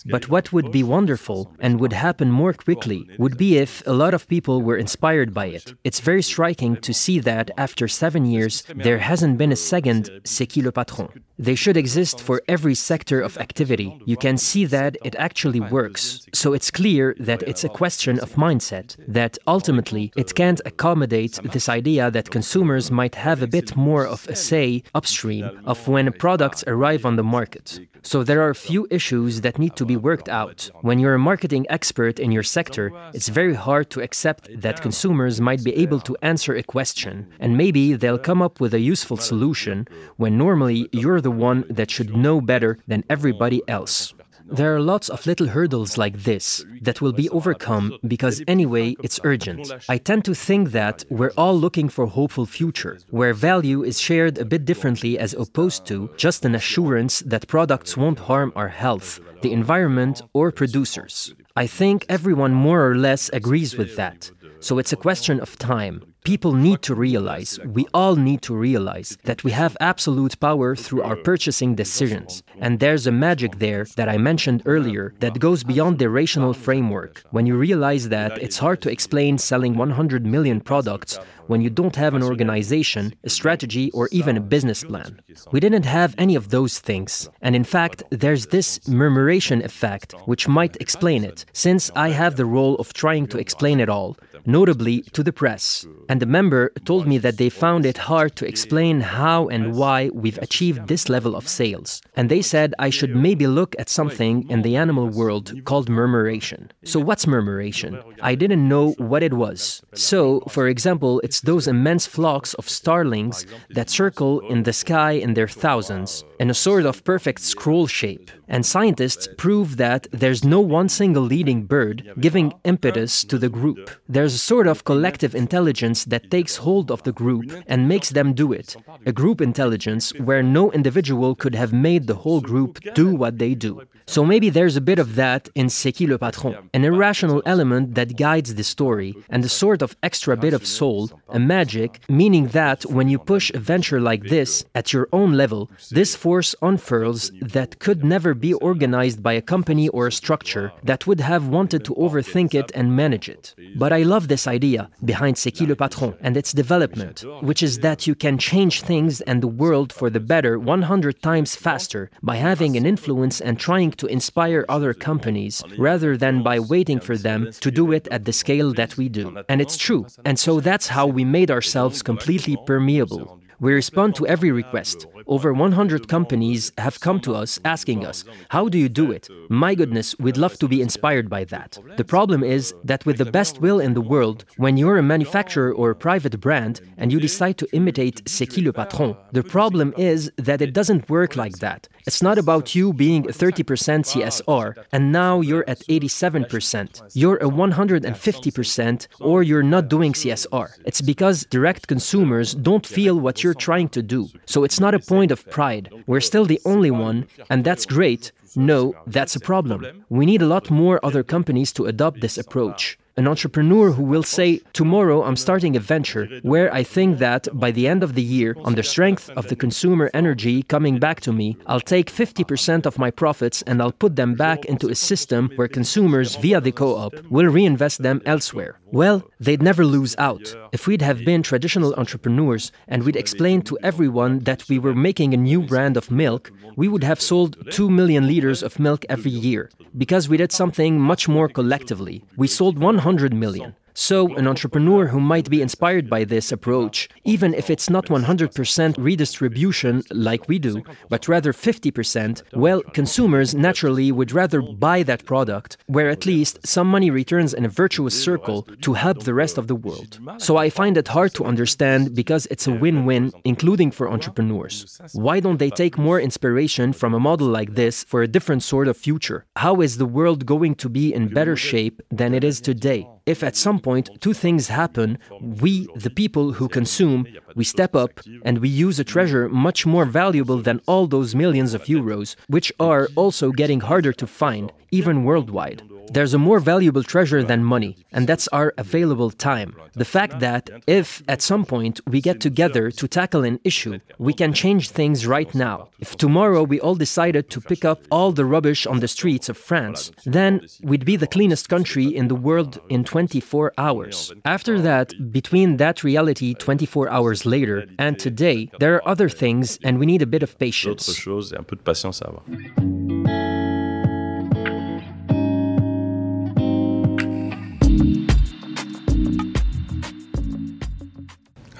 But 0.06 0.28
what 0.28 0.52
would 0.52 0.70
be 0.70 0.82
wonderful 0.82 1.40
and 1.58 1.80
would 1.80 1.92
happen 1.92 2.30
more 2.30 2.52
quickly 2.52 3.00
would 3.18 3.36
be 3.36 3.50
if 3.58 3.82
a 3.86 3.92
lot 3.92 4.14
of 4.14 4.28
people 4.28 4.62
were 4.62 4.76
inspired 4.76 5.32
by 5.32 5.46
it. 5.46 5.74
It's 5.84 6.00
very 6.00 6.22
striking 6.22 6.76
to 6.86 6.92
see 6.92 7.18
that 7.20 7.50
after 7.56 7.88
seven 7.88 8.26
years, 8.26 8.54
there 8.86 8.98
hasn't 8.98 9.38
been 9.38 9.52
a 9.52 9.62
second 9.72 10.02
C'est 10.24 10.46
qui 10.52 10.62
le 10.62 10.72
patron? 10.72 11.08
They 11.38 11.56
should 11.62 11.76
exist 11.76 12.20
for 12.20 12.42
every 12.46 12.76
sector 12.90 13.18
of 13.20 13.38
activity. 13.38 13.88
You 14.06 14.16
can 14.16 14.36
see 14.36 14.64
that 14.66 14.96
it 15.08 15.16
actually 15.16 15.60
works. 15.60 16.02
So 16.32 16.52
it's 16.52 16.70
clear 16.70 17.16
that 17.18 17.42
it's 17.50 17.64
a 17.64 17.74
question 17.82 18.20
of 18.20 18.36
mindset, 18.46 18.88
that 19.08 19.38
ultimately 19.46 20.12
it 20.16 20.34
can't 20.34 20.60
accommodate 20.64 21.34
this 21.52 21.68
idea 21.68 22.10
that 22.10 22.30
consumers 22.30 22.90
might 23.00 23.16
have 23.16 23.42
a 23.42 23.52
bit 23.58 23.74
more 23.76 24.06
of 24.06 24.20
a 24.28 24.36
say 24.36 24.82
upstream 24.94 25.44
of 25.64 25.88
when 25.88 26.12
products 26.12 26.62
arrive 26.66 27.04
on 27.04 27.16
the 27.16 27.28
market. 27.38 27.80
So 28.04 28.24
there 28.24 28.42
are 28.44 28.50
a 28.50 28.64
few 28.68 28.86
issues 28.90 29.21
that 29.30 29.58
need 29.58 29.76
to 29.76 29.84
be 29.84 29.96
worked 29.96 30.28
out. 30.28 30.70
When 30.82 30.98
you're 30.98 31.14
a 31.14 31.18
marketing 31.18 31.66
expert 31.70 32.18
in 32.18 32.32
your 32.32 32.42
sector, 32.42 32.92
it's 33.14 33.28
very 33.28 33.54
hard 33.54 33.90
to 33.90 34.00
accept 34.00 34.48
that 34.60 34.82
consumers 34.82 35.40
might 35.40 35.64
be 35.64 35.74
able 35.76 36.00
to 36.00 36.16
answer 36.22 36.54
a 36.54 36.62
question, 36.62 37.26
and 37.40 37.56
maybe 37.56 37.94
they'll 37.94 38.18
come 38.18 38.42
up 38.42 38.60
with 38.60 38.74
a 38.74 38.80
useful 38.80 39.16
solution 39.16 39.86
when 40.16 40.36
normally 40.36 40.88
you're 40.92 41.20
the 41.20 41.30
one 41.30 41.64
that 41.70 41.90
should 41.90 42.16
know 42.16 42.40
better 42.40 42.78
than 42.86 43.04
everybody 43.08 43.62
else. 43.68 44.14
There 44.52 44.74
are 44.74 44.80
lots 44.80 45.08
of 45.08 45.26
little 45.26 45.48
hurdles 45.48 45.96
like 45.96 46.16
this 46.18 46.64
that 46.82 47.00
will 47.00 47.12
be 47.12 47.30
overcome 47.30 47.98
because 48.06 48.42
anyway 48.46 48.94
it's 49.02 49.18
urgent. 49.24 49.72
I 49.88 49.96
tend 49.96 50.24
to 50.26 50.34
think 50.34 50.72
that 50.72 51.04
we're 51.08 51.32
all 51.38 51.58
looking 51.58 51.88
for 51.88 52.04
a 52.04 52.14
hopeful 52.18 52.44
future 52.44 52.98
where 53.10 53.32
value 53.32 53.82
is 53.82 53.98
shared 53.98 54.36
a 54.36 54.44
bit 54.44 54.64
differently 54.64 55.18
as 55.18 55.32
opposed 55.32 55.86
to 55.86 56.10
just 56.16 56.44
an 56.44 56.54
assurance 56.54 57.20
that 57.20 57.48
products 57.48 57.96
won't 57.96 58.18
harm 58.18 58.52
our 58.54 58.68
health, 58.68 59.20
the 59.40 59.52
environment 59.52 60.20
or 60.34 60.52
producers. 60.52 61.34
I 61.56 61.66
think 61.66 62.04
everyone 62.08 62.52
more 62.52 62.86
or 62.86 62.94
less 62.94 63.30
agrees 63.30 63.76
with 63.76 63.96
that. 63.96 64.30
So 64.60 64.78
it's 64.78 64.92
a 64.92 64.96
question 64.96 65.40
of 65.40 65.58
time. 65.58 66.11
People 66.24 66.52
need 66.52 66.82
to 66.82 66.94
realize, 66.94 67.58
we 67.64 67.84
all 67.92 68.14
need 68.14 68.42
to 68.42 68.54
realize, 68.54 69.18
that 69.24 69.42
we 69.42 69.50
have 69.50 69.76
absolute 69.80 70.38
power 70.38 70.76
through 70.76 71.02
our 71.02 71.16
purchasing 71.16 71.74
decisions. 71.74 72.44
And 72.60 72.78
there's 72.78 73.08
a 73.08 73.12
magic 73.12 73.58
there 73.58 73.86
that 73.96 74.08
I 74.08 74.18
mentioned 74.18 74.62
earlier 74.64 75.14
that 75.18 75.40
goes 75.40 75.64
beyond 75.64 75.98
the 75.98 76.08
rational 76.08 76.54
framework. 76.54 77.24
When 77.32 77.46
you 77.46 77.56
realize 77.56 78.08
that 78.10 78.38
it's 78.38 78.58
hard 78.58 78.80
to 78.82 78.90
explain 78.90 79.36
selling 79.36 79.76
100 79.76 80.24
million 80.24 80.60
products 80.60 81.18
when 81.46 81.60
you 81.60 81.70
don't 81.70 81.96
have 81.96 82.14
an 82.14 82.22
organization, 82.22 83.14
a 83.24 83.28
strategy, 83.28 83.90
or 83.90 84.08
even 84.12 84.36
a 84.36 84.40
business 84.40 84.84
plan. 84.84 85.20
We 85.50 85.60
didn't 85.60 85.84
have 85.84 86.14
any 86.18 86.34
of 86.34 86.50
those 86.50 86.78
things. 86.78 87.28
And 87.40 87.56
in 87.56 87.64
fact, 87.64 88.02
there's 88.10 88.46
this 88.46 88.86
murmuration 88.88 89.62
effect, 89.62 90.12
which 90.26 90.48
might 90.48 90.76
explain 90.80 91.24
it, 91.24 91.44
since 91.52 91.90
I 91.96 92.10
have 92.10 92.36
the 92.36 92.46
role 92.46 92.76
of 92.76 92.92
trying 92.92 93.26
to 93.28 93.38
explain 93.38 93.80
it 93.80 93.88
all, 93.88 94.16
notably 94.46 95.02
to 95.12 95.22
the 95.22 95.32
press. 95.32 95.84
And 96.12 96.20
the 96.20 96.26
member 96.26 96.68
told 96.84 97.06
me 97.06 97.16
that 97.16 97.38
they 97.38 97.48
found 97.48 97.86
it 97.86 97.96
hard 97.96 98.36
to 98.36 98.44
explain 98.44 99.00
how 99.00 99.48
and 99.48 99.74
why 99.74 100.10
we've 100.12 100.36
achieved 100.46 100.86
this 100.86 101.08
level 101.08 101.34
of 101.34 101.48
sales. 101.48 102.02
And 102.14 102.28
they 102.28 102.42
said 102.42 102.74
I 102.78 102.90
should 102.90 103.16
maybe 103.16 103.46
look 103.46 103.74
at 103.78 103.88
something 103.88 104.46
in 104.50 104.60
the 104.60 104.76
animal 104.76 105.08
world 105.08 105.64
called 105.64 105.88
murmuration. 105.88 106.70
So, 106.84 107.00
what's 107.00 107.26
murmuration? 107.26 107.98
I 108.20 108.34
didn't 108.34 108.68
know 108.68 108.90
what 108.98 109.22
it 109.22 109.32
was. 109.32 109.80
So, 109.94 110.40
for 110.50 110.68
example, 110.68 111.18
it's 111.24 111.40
those 111.40 111.66
immense 111.66 112.06
flocks 112.06 112.52
of 112.60 112.68
starlings 112.68 113.46
that 113.70 113.88
circle 113.88 114.40
in 114.40 114.64
the 114.64 114.74
sky 114.74 115.12
in 115.12 115.32
their 115.32 115.48
thousands, 115.48 116.24
in 116.42 116.50
a 116.50 116.54
sort 116.54 116.84
of 116.84 117.04
perfect 117.04 117.40
scroll 117.40 117.86
shape. 117.86 118.28
And 118.48 118.66
scientists 118.66 119.28
prove 119.38 119.76
that 119.76 120.08
there's 120.10 120.42
no 120.42 120.58
one 120.58 120.88
single 120.88 121.22
leading 121.22 121.62
bird 121.62 122.12
giving 122.18 122.52
impetus 122.64 123.22
to 123.30 123.38
the 123.38 123.48
group. 123.48 123.90
There's 124.08 124.34
a 124.34 124.46
sort 124.52 124.66
of 124.66 124.82
collective 124.82 125.36
intelligence 125.36 126.04
that 126.06 126.32
takes 126.32 126.56
hold 126.56 126.90
of 126.90 127.04
the 127.04 127.12
group 127.12 127.44
and 127.68 127.88
makes 127.88 128.10
them 128.10 128.34
do 128.34 128.52
it. 128.52 128.74
A 129.06 129.12
group 129.12 129.40
intelligence 129.40 130.12
where 130.18 130.42
no 130.42 130.72
individual 130.72 131.36
could 131.36 131.54
have 131.54 131.72
made 131.72 132.08
the 132.08 132.20
whole 132.24 132.40
group 132.40 132.80
do 132.92 133.14
what 133.14 133.38
they 133.38 133.54
do. 133.54 133.82
So 134.06 134.24
maybe 134.24 134.50
there's 134.50 134.76
a 134.76 134.80
bit 134.80 134.98
of 134.98 135.16
that 135.16 135.48
in 135.54 135.68
C'est 135.68 135.92
qui 135.92 136.06
le 136.06 136.18
patron, 136.18 136.56
an 136.74 136.84
irrational 136.84 137.42
element 137.46 137.94
that 137.94 138.16
guides 138.16 138.54
the 138.54 138.64
story, 138.64 139.14
and 139.30 139.44
a 139.44 139.48
sort 139.48 139.82
of 139.82 139.96
extra 140.02 140.36
bit 140.36 140.54
of 140.54 140.66
soul, 140.66 141.10
a 141.28 141.38
magic, 141.38 142.00
meaning 142.08 142.48
that 142.48 142.84
when 142.86 143.08
you 143.08 143.18
push 143.18 143.50
a 143.54 143.58
venture 143.58 144.00
like 144.00 144.24
this 144.24 144.64
at 144.74 144.92
your 144.92 145.08
own 145.12 145.32
level, 145.32 145.70
this 145.90 146.14
force 146.16 146.54
unfurls 146.62 147.30
that 147.40 147.78
could 147.78 148.04
never 148.04 148.34
be 148.34 148.52
organized 148.54 149.22
by 149.22 149.32
a 149.32 149.42
company 149.42 149.88
or 149.88 150.06
a 150.06 150.12
structure 150.12 150.72
that 150.82 151.06
would 151.06 151.20
have 151.20 151.48
wanted 151.48 151.84
to 151.84 151.94
overthink 151.94 152.54
it 152.54 152.70
and 152.74 152.96
manage 152.96 153.28
it. 153.28 153.54
But 153.76 153.92
I 153.92 154.02
love 154.02 154.28
this 154.28 154.46
idea 154.46 154.90
behind 155.04 155.38
C'est 155.38 155.52
qui 155.52 155.66
le 155.66 155.76
patron 155.76 156.14
and 156.20 156.36
its 156.36 156.52
development, 156.52 157.24
which 157.42 157.62
is 157.62 157.78
that 157.78 158.06
you 158.06 158.14
can 158.14 158.38
change 158.38 158.82
things 158.82 159.20
and 159.22 159.42
the 159.42 159.48
world 159.48 159.92
for 159.92 160.10
the 160.10 160.20
better 160.20 160.58
100 160.58 161.22
times 161.22 161.56
faster 161.56 162.10
by 162.22 162.36
having 162.36 162.76
an 162.76 162.86
influence 162.86 163.40
and 163.40 163.58
trying 163.58 163.91
to 163.98 164.06
inspire 164.06 164.64
other 164.68 164.94
companies 164.94 165.62
rather 165.78 166.16
than 166.16 166.42
by 166.42 166.58
waiting 166.58 167.00
for 167.00 167.16
them 167.16 167.50
to 167.60 167.70
do 167.70 167.92
it 167.92 168.08
at 168.10 168.24
the 168.24 168.32
scale 168.32 168.72
that 168.74 168.96
we 168.96 169.08
do. 169.08 169.42
And 169.48 169.60
it's 169.60 169.76
true. 169.76 170.06
And 170.24 170.38
so 170.38 170.60
that's 170.60 170.88
how 170.88 171.06
we 171.06 171.24
made 171.24 171.50
ourselves 171.50 172.02
completely 172.02 172.56
permeable. 172.66 173.40
We 173.60 173.72
respond 173.72 174.16
to 174.16 174.26
every 174.26 174.50
request. 174.50 175.06
Over 175.32 175.54
100 175.54 176.08
companies 176.08 176.72
have 176.76 177.00
come 177.00 177.18
to 177.20 177.34
us 177.34 177.58
asking 177.64 178.04
us, 178.04 178.26
How 178.50 178.68
do 178.68 178.76
you 178.76 178.90
do 178.90 179.10
it? 179.10 179.30
My 179.48 179.74
goodness, 179.74 180.14
we'd 180.18 180.36
love 180.36 180.58
to 180.58 180.68
be 180.68 180.82
inspired 180.82 181.30
by 181.30 181.44
that. 181.44 181.78
The 181.96 182.04
problem 182.04 182.44
is 182.44 182.74
that, 182.84 183.06
with 183.06 183.16
the 183.16 183.32
best 183.38 183.58
will 183.58 183.80
in 183.80 183.94
the 183.94 184.02
world, 184.02 184.44
when 184.58 184.76
you're 184.76 184.98
a 184.98 185.02
manufacturer 185.02 185.72
or 185.72 185.88
a 185.88 185.94
private 185.94 186.38
brand 186.38 186.82
and 186.98 187.10
you 187.10 187.18
decide 187.18 187.56
to 187.56 187.66
imitate 187.72 188.20
C'est 188.28 188.44
qui 188.44 188.60
le 188.60 188.74
patron, 188.74 189.16
the 189.32 189.42
problem 189.42 189.94
is 189.96 190.30
that 190.36 190.60
it 190.60 190.74
doesn't 190.74 191.08
work 191.08 191.34
like 191.34 191.60
that. 191.60 191.88
It's 192.06 192.22
not 192.22 192.36
about 192.36 192.74
you 192.74 192.92
being 192.92 193.22
30% 193.22 193.64
CSR 194.10 194.84
and 194.92 195.12
now 195.12 195.40
you're 195.40 195.64
at 195.66 195.78
87%. 195.88 197.02
You're 197.14 197.36
a 197.36 197.48
150% 197.48 199.08
or 199.20 199.42
you're 199.42 199.62
not 199.62 199.88
doing 199.88 200.12
CSR. 200.12 200.68
It's 200.84 201.00
because 201.00 201.46
direct 201.48 201.86
consumers 201.86 202.54
don't 202.54 202.86
feel 202.86 203.18
what 203.18 203.42
you're 203.42 203.54
trying 203.54 203.88
to 203.90 204.02
do. 204.02 204.28
So 204.44 204.64
it's 204.64 204.80
not 204.80 204.94
a 204.94 204.98
point 204.98 205.21
of 205.30 205.48
pride. 205.50 205.90
We're 206.06 206.20
still 206.20 206.44
the 206.44 206.60
only 206.64 206.90
one, 206.90 207.28
and 207.50 207.62
that's 207.62 207.86
great. 207.86 208.32
No, 208.56 208.94
that's 209.06 209.36
a 209.36 209.40
problem. 209.40 210.04
We 210.08 210.26
need 210.26 210.42
a 210.42 210.46
lot 210.46 210.70
more 210.70 210.98
other 211.04 211.22
companies 211.22 211.72
to 211.74 211.86
adopt 211.86 212.20
this 212.20 212.36
approach 212.36 212.98
an 213.16 213.28
entrepreneur 213.28 213.90
who 213.90 214.02
will 214.02 214.22
say, 214.22 214.60
Tomorrow 214.72 215.24
I'm 215.24 215.36
starting 215.36 215.76
a 215.76 215.80
venture 215.80 216.28
where 216.42 216.72
I 216.72 216.82
think 216.82 217.18
that 217.18 217.48
by 217.52 217.70
the 217.70 217.86
end 217.86 218.02
of 218.02 218.14
the 218.14 218.22
year, 218.22 218.56
on 218.64 218.74
the 218.74 218.82
strength 218.82 219.28
of 219.30 219.48
the 219.48 219.56
consumer 219.56 220.10
energy 220.14 220.62
coming 220.62 220.98
back 220.98 221.20
to 221.22 221.32
me, 221.32 221.56
I'll 221.66 221.80
take 221.80 222.10
50% 222.10 222.86
of 222.86 222.98
my 222.98 223.10
profits 223.10 223.62
and 223.62 223.82
I'll 223.82 223.92
put 223.92 224.16
them 224.16 224.34
back 224.34 224.64
into 224.64 224.88
a 224.88 224.94
system 224.94 225.50
where 225.56 225.68
consumers 225.68 226.36
via 226.36 226.60
the 226.60 226.72
co 226.72 226.96
op 226.96 227.14
will 227.30 227.46
reinvest 227.46 228.02
them 228.02 228.22
elsewhere. 228.24 228.78
Well, 228.92 229.22
they'd 229.40 229.62
never 229.62 229.86
lose 229.86 230.14
out. 230.18 230.54
If 230.70 230.86
we'd 230.86 231.00
have 231.00 231.24
been 231.24 231.42
traditional 231.42 231.94
entrepreneurs 231.94 232.70
and 232.86 233.02
we'd 233.02 233.16
explained 233.16 233.64
to 233.66 233.78
everyone 233.82 234.40
that 234.40 234.68
we 234.68 234.78
were 234.78 234.94
making 234.94 235.32
a 235.32 235.38
new 235.38 235.62
brand 235.62 235.96
of 235.96 236.10
milk, 236.10 236.52
we 236.76 236.88
would 236.88 237.02
have 237.02 237.18
sold 237.20 237.56
2 237.70 237.88
million 237.88 238.26
liters 238.26 238.62
of 238.62 238.78
milk 238.78 239.06
every 239.08 239.30
year. 239.30 239.70
Because 239.96 240.28
we 240.28 240.36
did 240.36 240.52
something 240.52 241.00
much 241.00 241.26
more 241.26 241.48
collectively. 241.48 242.22
We 242.36 242.48
sold 242.48 242.78
100 242.78 243.32
million. 243.32 243.74
So, 243.94 244.34
an 244.36 244.46
entrepreneur 244.46 245.06
who 245.06 245.20
might 245.20 245.50
be 245.50 245.60
inspired 245.60 246.08
by 246.08 246.24
this 246.24 246.50
approach, 246.50 247.08
even 247.24 247.52
if 247.52 247.68
it's 247.68 247.90
not 247.90 248.06
100% 248.06 248.94
redistribution 248.98 250.02
like 250.10 250.48
we 250.48 250.58
do, 250.58 250.82
but 251.10 251.28
rather 251.28 251.52
50%, 251.52 252.42
well, 252.54 252.82
consumers 252.94 253.54
naturally 253.54 254.10
would 254.10 254.32
rather 254.32 254.62
buy 254.62 255.02
that 255.02 255.26
product, 255.26 255.76
where 255.86 256.08
at 256.08 256.24
least 256.24 256.66
some 256.66 256.88
money 256.88 257.10
returns 257.10 257.52
in 257.52 257.64
a 257.66 257.68
virtuous 257.68 258.20
circle 258.22 258.62
to 258.80 258.94
help 258.94 259.24
the 259.24 259.34
rest 259.34 259.58
of 259.58 259.66
the 259.66 259.76
world. 259.76 260.18
So, 260.38 260.56
I 260.56 260.70
find 260.70 260.96
it 260.96 261.08
hard 261.08 261.34
to 261.34 261.44
understand 261.44 262.14
because 262.14 262.46
it's 262.46 262.66
a 262.66 262.72
win 262.72 263.04
win, 263.04 263.32
including 263.44 263.90
for 263.90 264.10
entrepreneurs. 264.10 265.00
Why 265.12 265.40
don't 265.40 265.58
they 265.58 265.70
take 265.70 265.98
more 265.98 266.20
inspiration 266.20 266.92
from 266.92 267.12
a 267.14 267.20
model 267.20 267.48
like 267.48 267.74
this 267.74 268.04
for 268.04 268.22
a 268.22 268.28
different 268.28 268.62
sort 268.62 268.88
of 268.88 268.96
future? 268.96 269.44
How 269.56 269.80
is 269.80 269.98
the 269.98 270.06
world 270.06 270.46
going 270.46 270.76
to 270.76 270.88
be 270.88 271.12
in 271.12 271.28
better 271.28 271.56
shape 271.56 272.00
than 272.10 272.32
it 272.34 272.42
is 272.42 272.60
today? 272.60 273.06
If 273.26 273.42
at 273.42 273.56
some 273.56 273.78
point 273.78 274.10
two 274.20 274.32
things 274.32 274.68
happen, 274.68 275.18
we, 275.40 275.88
the 275.94 276.10
people 276.10 276.52
who 276.52 276.68
consume, 276.68 277.26
we 277.54 277.64
step 277.64 277.94
up 277.94 278.20
and 278.44 278.58
we 278.58 278.68
use 278.68 278.98
a 278.98 279.04
treasure 279.04 279.48
much 279.48 279.86
more 279.86 280.04
valuable 280.04 280.58
than 280.58 280.80
all 280.86 281.06
those 281.06 281.34
millions 281.34 281.74
of 281.74 281.84
euros, 281.84 282.36
which 282.48 282.72
are 282.80 283.08
also 283.16 283.50
getting 283.50 283.80
harder 283.80 284.12
to 284.12 284.26
find, 284.26 284.72
even 284.90 285.24
worldwide. 285.24 285.82
There's 286.10 286.34
a 286.34 286.38
more 286.38 286.60
valuable 286.60 287.02
treasure 287.02 287.42
than 287.42 287.64
money, 287.64 287.96
and 288.12 288.26
that's 288.26 288.48
our 288.48 288.74
available 288.76 289.30
time. 289.30 289.74
The 289.94 290.04
fact 290.04 290.40
that 290.40 290.70
if 290.86 291.22
at 291.28 291.42
some 291.42 291.64
point 291.64 292.00
we 292.06 292.20
get 292.20 292.40
together 292.40 292.90
to 292.90 293.08
tackle 293.08 293.44
an 293.44 293.60
issue, 293.64 293.98
we 294.18 294.32
can 294.32 294.52
change 294.52 294.90
things 294.90 295.26
right 295.26 295.54
now. 295.54 295.88
If 295.98 296.16
tomorrow 296.16 296.62
we 296.64 296.80
all 296.80 296.94
decided 296.94 297.50
to 297.50 297.60
pick 297.60 297.84
up 297.84 298.02
all 298.10 298.32
the 298.32 298.44
rubbish 298.44 298.86
on 298.86 299.00
the 299.00 299.08
streets 299.08 299.48
of 299.48 299.56
France, 299.56 300.10
then 300.24 300.66
we'd 300.82 301.04
be 301.04 301.16
the 301.16 301.26
cleanest 301.26 301.68
country 301.68 302.06
in 302.14 302.28
the 302.28 302.34
world 302.34 302.80
in 302.88 303.04
24 303.04 303.72
hours. 303.78 304.32
After 304.44 304.80
that, 304.80 305.32
between 305.32 305.76
that 305.78 306.04
reality 306.04 306.54
24 306.54 307.10
hours 307.10 307.46
later 307.46 307.86
and 307.98 308.18
today, 308.18 308.70
there 308.80 308.94
are 308.96 309.08
other 309.08 309.28
things, 309.28 309.78
and 309.84 309.98
we 309.98 310.06
need 310.06 310.22
a 310.22 310.26
bit 310.26 310.42
of 310.42 310.58
patience. 310.58 311.06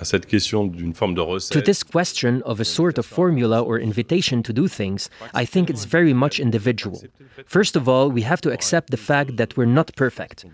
Cette 0.04 0.26
question 0.26 0.66
d'une 0.66 0.94
forme 0.94 1.14
de 1.14 1.20
recette. 1.20 1.52
To 1.52 1.62
this 1.62 1.82
question 1.84 2.42
of 2.44 2.60
a 2.60 2.64
sort 2.64 2.98
of 2.98 3.06
formula 3.06 3.60
or 3.62 3.78
invitation 3.78 4.42
to 4.42 4.52
do 4.52 4.68
things, 4.68 5.08
I 5.34 5.44
think 5.44 5.70
it's 5.70 5.84
very 5.84 6.14
much 6.14 6.38
individual. 6.40 7.00
First 7.46 7.76
of 7.76 7.88
all, 7.88 8.10
we 8.10 8.22
have 8.22 8.40
to 8.42 8.50
accept 8.50 8.90
the 8.90 8.96
fact 8.96 9.36
that 9.36 9.56
we're 9.56 9.66
not 9.66 9.94
perfect. 9.96 10.44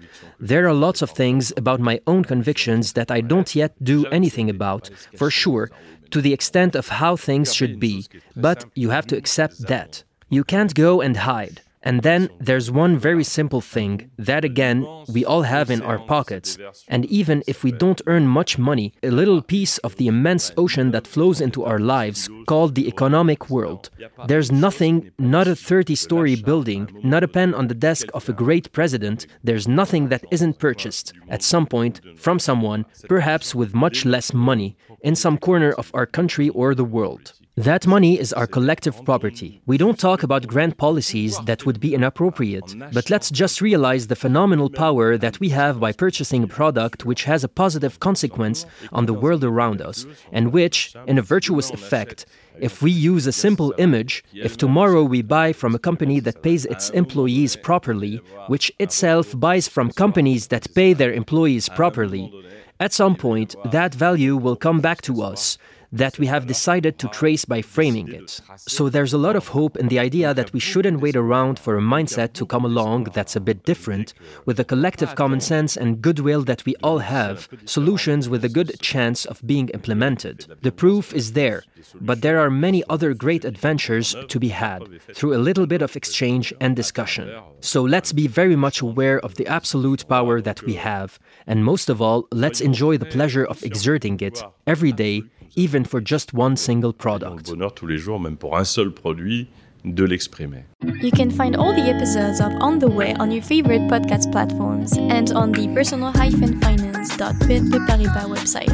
There 0.41 0.67
are 0.69 0.75
lots 0.75 1.03
of 1.03 1.11
things 1.11 1.53
about 1.57 1.81
my 1.81 2.01
own 2.07 2.25
convictions 2.25 2.93
that 2.93 3.11
I 3.11 3.21
don't 3.21 3.55
yet 3.55 3.73
do 3.83 4.07
anything 4.07 4.49
about, 4.51 4.91
for 5.17 5.31
sure, 5.31 5.71
to 6.11 6.21
the 6.21 6.33
extent 6.33 6.75
of 6.75 6.89
how 6.89 7.17
things 7.17 7.55
should 7.55 7.79
be, 7.79 8.07
but 8.37 8.65
you 8.75 8.91
have 8.91 9.07
to 9.09 9.17
accept 9.17 9.67
that. 9.67 10.05
You 10.31 10.45
can't 10.45 10.75
go 10.75 11.01
and 11.01 11.17
hide. 11.17 11.63
And 11.83 12.03
then 12.03 12.29
there's 12.41 12.71
one 12.71 12.97
very 12.99 13.25
simple 13.25 13.61
thing 13.61 14.11
that, 14.19 14.45
again, 14.45 14.87
we 15.13 15.25
all 15.25 15.43
have 15.43 15.71
in 15.71 15.83
our 15.83 15.99
pockets. 15.99 16.59
And 16.89 17.05
even 17.07 17.43
if 17.47 17.63
we 17.63 17.73
don't 17.73 18.03
earn 18.07 18.27
much 18.27 18.59
money, 18.59 18.93
a 19.03 19.11
little 19.11 19.43
piece 19.43 19.79
of 19.79 19.97
the 19.97 20.09
immense 20.09 20.51
ocean 20.57 20.91
that 20.91 21.07
flows 21.07 21.41
into 21.41 21.65
our 21.65 21.79
lives, 21.79 22.29
called 22.47 22.75
the 22.75 22.89
economic 22.89 23.51
world. 23.51 23.91
There's 24.27 24.51
nothing, 24.51 25.11
not 25.19 25.47
a 25.47 25.55
30 25.57 25.95
story 25.95 26.35
building, 26.35 26.89
not 27.03 27.23
a 27.23 27.29
pen 27.29 27.55
on 27.55 27.69
the 27.69 27.75
desk 27.75 28.07
of 28.15 28.29
a 28.29 28.33
great 28.33 28.73
president, 28.73 29.27
there's 29.45 29.69
nothing 29.69 30.09
that 30.09 30.25
isn't 30.31 30.59
purchased, 30.59 31.13
at 31.29 31.43
some 31.43 31.67
point, 31.67 32.01
from 32.17 32.39
someone, 32.39 32.87
perhaps 33.09 33.55
with 33.55 33.75
much 33.75 34.05
less 34.05 34.33
money, 34.33 34.77
in 35.03 35.15
some 35.15 35.39
corner 35.39 35.73
of 35.73 35.91
our 35.95 36.07
country 36.07 36.49
or 36.51 36.75
the 36.75 36.85
world. 36.85 37.35
That 37.59 37.89
money 37.89 38.21
is 38.21 38.33
our 38.33 38.47
collective 38.47 39.05
property. 39.05 39.61
We 39.67 39.79
don't 39.79 39.99
talk 39.99 40.23
about 40.23 40.47
grand 40.47 40.79
policies 40.79 41.37
that 41.41 41.67
would 41.67 41.81
be 41.81 41.93
inappropriate, 41.93 42.73
but 42.93 43.11
let's 43.11 43.33
just 43.33 43.61
realize 43.61 44.07
the 44.07 44.15
phenomenal 44.15 44.71
power 44.71 45.19
that 45.19 45.41
we 45.41 45.49
have 45.49 45.81
by 45.81 45.91
purchasing 45.91 46.45
a 46.45 46.47
product 46.47 47.05
which 47.05 47.25
has 47.25 47.43
a 47.43 47.49
positive 47.49 47.99
consequence 47.99 48.65
on 48.93 49.07
the 49.07 49.13
world 49.13 49.43
around 49.43 49.83
us, 49.83 50.07
and 50.31 50.53
which, 50.53 50.95
in 51.09 51.19
a 51.19 51.23
virtuous 51.35 51.71
effect, 51.71 52.27
if 52.61 52.81
we 52.81 52.93
use 52.93 53.27
a 53.27 53.33
simple 53.33 53.75
image, 53.77 54.23
if 54.33 54.57
tomorrow 54.57 55.03
we 55.03 55.21
buy 55.21 55.53
from 55.53 55.75
a 55.75 55.81
company 55.81 56.21
that 56.21 56.45
pays 56.45 56.65
its 56.65 56.91
employees 56.91 57.57
properly, 57.57 58.21
which 58.47 58.71
itself 58.79 59.37
buys 59.37 59.67
from 59.67 59.91
companies 59.91 60.47
that 60.47 60.73
pay 60.77 60.93
their 60.93 61.13
employees 61.13 61.69
properly, 61.69 62.33
at 62.79 62.93
some 62.93 63.17
point 63.17 63.57
that 63.73 63.93
value 63.93 64.37
will 64.37 64.55
come 64.55 64.81
back 64.81 65.03
to 65.03 65.23
us 65.23 65.59
that 65.93 66.19
we 66.19 66.27
have 66.27 66.47
decided 66.47 66.99
to 66.99 67.09
trace 67.09 67.45
by 67.45 67.63
framing 67.63 68.09
it. 68.13 68.41
So 68.57 68.89
there's 68.89 69.13
a 69.13 69.19
lot 69.19 69.37
of 69.37 69.49
hope 69.49 69.77
in 69.77 69.89
the 69.89 69.99
idea 69.99 70.35
that 70.35 70.53
we 70.53 70.61
shouldn't 70.61 71.01
wait 71.01 71.17
around 71.17 71.59
for 71.59 71.77
a 71.77 71.81
mindset 71.81 72.35
to 72.35 72.47
come 72.47 72.65
along 72.65 73.05
that's 73.15 73.37
a 73.37 73.41
bit 73.41 73.65
different, 73.65 74.15
with 74.45 74.59
the 74.59 74.65
collective 74.65 75.15
common 75.15 75.41
sense 75.41 75.77
and 75.77 76.03
goodwill 76.03 76.43
that 76.45 76.65
we 76.67 76.75
all 76.83 76.99
have, 76.99 77.49
solutions 77.65 78.29
with 78.29 78.45
a 78.45 78.49
good 78.49 78.79
chance 78.81 79.25
of 79.25 79.47
being 79.47 79.69
implemented. 79.71 80.47
The 80.63 80.73
proof 80.73 81.15
is 81.15 81.33
there, 81.33 81.63
but 82.01 82.21
there 82.21 82.39
are 82.39 82.51
many 82.51 82.85
other 82.89 83.15
great 83.15 83.45
adventures 83.45 84.15
to 84.29 84.39
be 84.39 84.49
had 84.49 85.01
through 85.15 85.35
a 85.35 85.45
little 85.49 85.67
bit 85.67 85.83
of 85.83 85.97
exchange 85.97 86.53
and 86.61 86.77
discussion. 86.77 87.33
So 87.61 87.83
let's 87.83 88.13
be 88.13 88.27
very 88.27 88.57
much 88.57 88.81
aware 88.81 89.21
of 89.21 89.37
the 89.37 89.47
absolute 89.47 90.07
power 90.09 90.41
that 90.43 90.63
we 90.63 90.75
have, 90.75 91.19
and 91.47 91.65
most 91.65 91.89
of 91.89 92.03
all, 92.03 92.27
let's 92.31 92.61
enjoy 92.61 92.99
the 92.99 93.07
pleasure 93.07 93.45
of 93.45 93.63
exerting 93.63 94.21
it 94.21 94.43
every 94.67 94.93
day 94.93 95.23
even 95.57 95.85
for 95.85 96.01
just 96.01 96.35
one 96.35 96.57
single 96.57 96.93
product. 96.93 97.51
bonheur 97.51 97.75
tous 97.75 97.87
les 97.87 97.99
jours, 97.99 98.21
même 98.21 98.37
pour 98.37 98.57
un 98.57 98.65
seul 98.65 98.93
produit, 98.93 99.49
de 99.85 100.05
l'exprimer. 100.05 100.65
You 101.01 101.11
can 101.11 101.31
find 101.31 101.57
all 101.57 101.73
the 101.73 101.89
episodes 101.89 102.41
of 102.41 102.53
On 102.61 102.79
the 102.79 102.89
Way 102.89 103.15
on 103.19 103.31
your 103.31 103.43
favorite 103.43 103.89
podcast 103.89 104.31
platforms 104.33 104.93
and 104.97 105.31
on 105.33 105.53
the 105.53 105.69
personal-finance.bnp 105.75 107.87
Paribas 107.87 108.27
website. 108.27 108.73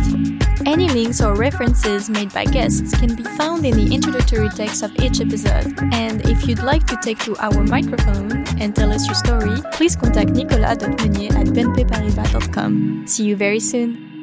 Any 0.67 0.89
links 0.89 1.21
or 1.21 1.35
references 1.35 2.09
made 2.09 2.33
by 2.33 2.47
guests 2.47 2.99
can 2.99 3.15
be 3.15 3.23
found 3.37 3.67
in 3.67 3.77
the 3.77 3.95
introductory 3.95 4.49
text 4.49 4.83
of 4.83 4.93
each 5.03 5.21
episode. 5.21 5.75
And 5.93 6.27
if 6.27 6.49
you'd 6.49 6.63
like 6.63 6.87
to 6.87 6.97
take 7.03 7.19
to 7.25 7.37
our 7.37 7.63
microphone 7.65 8.33
and 8.59 8.75
tell 8.75 8.91
us 8.93 9.05
your 9.07 9.15
story, 9.15 9.61
please 9.73 9.95
contact 9.97 10.31
nicolas.meunier 10.31 11.37
at 11.37 11.49
bnpparibas.com. 11.49 13.07
See 13.07 13.25
you 13.25 13.37
very 13.37 13.61
soon. 13.61 14.14